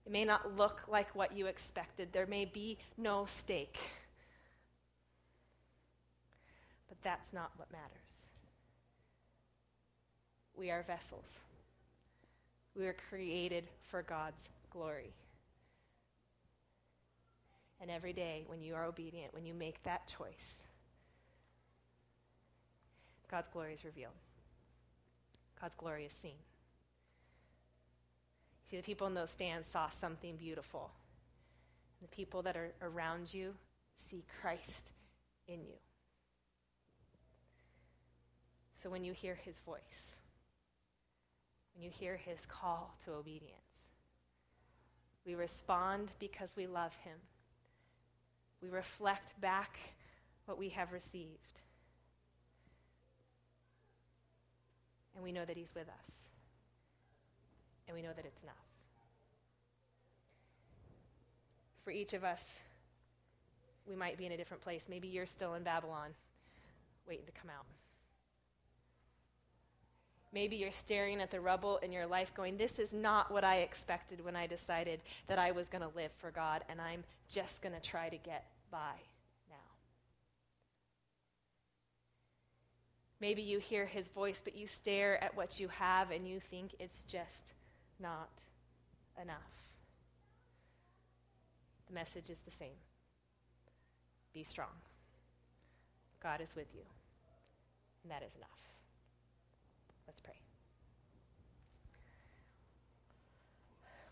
It 0.05 0.11
may 0.11 0.25
not 0.25 0.57
look 0.57 0.81
like 0.87 1.13
what 1.15 1.35
you 1.37 1.45
expected. 1.45 2.09
There 2.11 2.25
may 2.25 2.45
be 2.45 2.77
no 2.97 3.25
steak. 3.25 3.77
But 6.89 6.97
that's 7.03 7.33
not 7.33 7.51
what 7.57 7.71
matters. 7.71 7.87
We 10.55 10.71
are 10.71 10.83
vessels. 10.83 11.25
We 12.75 12.87
are 12.87 12.95
created 13.09 13.65
for 13.89 14.01
God's 14.01 14.41
glory. 14.71 15.13
And 17.79 17.89
every 17.89 18.13
day, 18.13 18.43
when 18.47 18.61
you 18.61 18.75
are 18.75 18.85
obedient, 18.85 19.33
when 19.33 19.45
you 19.45 19.53
make 19.53 19.81
that 19.83 20.07
choice, 20.07 20.61
God's 23.29 23.47
glory 23.47 23.73
is 23.73 23.83
revealed. 23.83 24.13
God's 25.59 25.75
glory 25.75 26.05
is 26.05 26.13
seen. 26.13 26.35
See, 28.71 28.77
the 28.77 28.84
people 28.84 29.05
in 29.07 29.13
those 29.13 29.29
stands 29.29 29.67
saw 29.67 29.89
something 29.89 30.38
beautiful. 30.38 30.91
The 32.01 32.07
people 32.07 32.41
that 32.43 32.55
are 32.55 32.71
around 32.81 33.34
you 33.34 33.53
see 34.10 34.23
Christ 34.41 34.93
in 35.45 35.60
you. 35.65 35.75
So 38.81 38.89
when 38.89 39.03
you 39.03 39.12
hear 39.12 39.36
his 39.36 39.55
voice, 39.65 40.15
when 41.75 41.84
you 41.84 41.91
hear 41.91 42.15
his 42.15 42.39
call 42.47 42.95
to 43.03 43.12
obedience. 43.12 43.57
We 45.25 45.36
respond 45.36 46.13
because 46.19 46.49
we 46.55 46.65
love 46.65 46.95
him. 47.03 47.17
We 48.62 48.69
reflect 48.69 49.39
back 49.41 49.77
what 50.45 50.57
we 50.57 50.69
have 50.69 50.93
received. 50.93 51.60
And 55.13 55.23
we 55.23 55.31
know 55.31 55.45
that 55.45 55.57
he's 55.57 55.75
with 55.75 55.89
us. 55.89 56.20
And 57.91 57.97
we 57.97 58.08
know 58.08 58.13
that 58.15 58.23
it's 58.23 58.41
enough. 58.41 58.56
For 61.84 61.91
each 61.91 62.13
of 62.13 62.23
us, 62.23 62.41
we 63.86 63.97
might 63.97 64.17
be 64.17 64.25
in 64.25 64.32
a 64.32 64.38
different 64.38 64.63
place. 64.63 64.86
Maybe 64.89 65.10
you're 65.10 65.25
still 65.25 65.56
in 65.56 65.63
Babylon, 65.63 66.12
waiting 67.06 67.25
to 67.25 67.34
come 67.34 67.49
out. 67.49 67.65
Maybe 70.32 70.56
you're 70.56 70.71
staring 70.71 71.19
at 71.19 71.32
the 71.32 71.41
rubble 71.41 71.80
in 71.80 71.91
your 71.91 72.08
life 72.08 72.34
going, 72.34 72.56
This 72.56 72.80
is 72.80 72.93
not 72.93 73.30
what 73.30 73.43
I 73.43 73.58
expected 73.58 74.23
when 74.23 74.38
I 74.38 74.47
decided 74.47 75.01
that 75.27 75.38
I 75.38 75.51
was 75.51 75.67
going 75.67 75.82
to 75.82 75.93
live 75.93 76.12
for 76.17 76.32
God, 76.32 76.63
and 76.69 76.80
I'm 76.80 77.04
just 77.30 77.62
going 77.62 77.75
to 77.75 77.82
try 77.82 78.08
to 78.08 78.17
get 78.17 78.45
by 78.71 78.93
now. 79.49 79.56
Maybe 83.19 83.41
you 83.41 83.60
hear 83.60 83.86
his 83.86 84.08
voice, 84.08 84.39
but 84.41 84.56
you 84.56 84.65
stare 84.65 85.21
at 85.21 85.36
what 85.36 85.60
you 85.60 85.67
have 85.67 86.12
and 86.12 86.25
you 86.25 86.39
think 86.39 86.73
it's 86.80 87.04
just 87.04 87.51
not 88.01 88.29
enough. 89.21 89.37
The 91.87 91.93
message 91.93 92.29
is 92.29 92.39
the 92.39 92.51
same 92.51 92.77
be 94.33 94.43
strong. 94.43 94.69
God 96.23 96.39
is 96.39 96.55
with 96.55 96.67
you, 96.73 96.83
and 98.03 98.11
that 98.11 98.23
is 98.23 98.33
enough. 98.35 98.49
Let's 100.07 100.21
pray. 100.21 100.35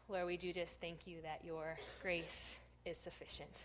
Lord, 0.10 0.26
we 0.26 0.38
do 0.38 0.52
just 0.52 0.80
thank 0.82 1.06
you 1.06 1.22
that 1.24 1.42
your 1.46 1.78
grace 2.02 2.56
is 2.86 2.98
sufficient. 2.98 3.64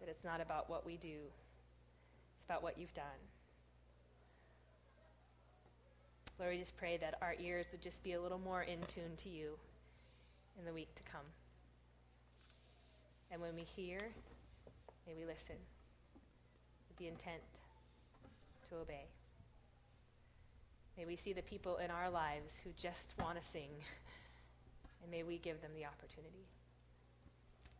That 0.00 0.08
it's 0.08 0.24
not 0.24 0.40
about 0.40 0.68
what 0.68 0.84
we 0.84 0.96
do, 0.96 1.20
it's 2.36 2.44
about 2.44 2.62
what 2.62 2.78
you've 2.78 2.94
done. 2.94 3.04
Lord, 6.42 6.54
we 6.54 6.58
just 6.58 6.76
pray 6.76 6.96
that 6.96 7.14
our 7.22 7.36
ears 7.38 7.66
would 7.70 7.80
just 7.80 8.02
be 8.02 8.14
a 8.14 8.20
little 8.20 8.40
more 8.40 8.62
in 8.62 8.80
tune 8.92 9.14
to 9.18 9.28
you 9.28 9.52
in 10.58 10.64
the 10.64 10.72
week 10.72 10.92
to 10.96 11.02
come. 11.04 11.26
And 13.30 13.40
when 13.40 13.54
we 13.54 13.62
hear, 13.62 14.00
may 15.06 15.14
we 15.14 15.24
listen 15.24 15.54
with 16.88 16.96
the 16.96 17.06
intent 17.06 17.42
to 18.68 18.74
obey. 18.74 19.04
May 20.98 21.04
we 21.04 21.14
see 21.14 21.32
the 21.32 21.42
people 21.42 21.76
in 21.76 21.92
our 21.92 22.10
lives 22.10 22.54
who 22.64 22.70
just 22.76 23.14
want 23.20 23.40
to 23.40 23.48
sing, 23.48 23.70
and 25.00 25.12
may 25.12 25.22
we 25.22 25.38
give 25.38 25.62
them 25.62 25.70
the 25.76 25.86
opportunity. 25.86 26.48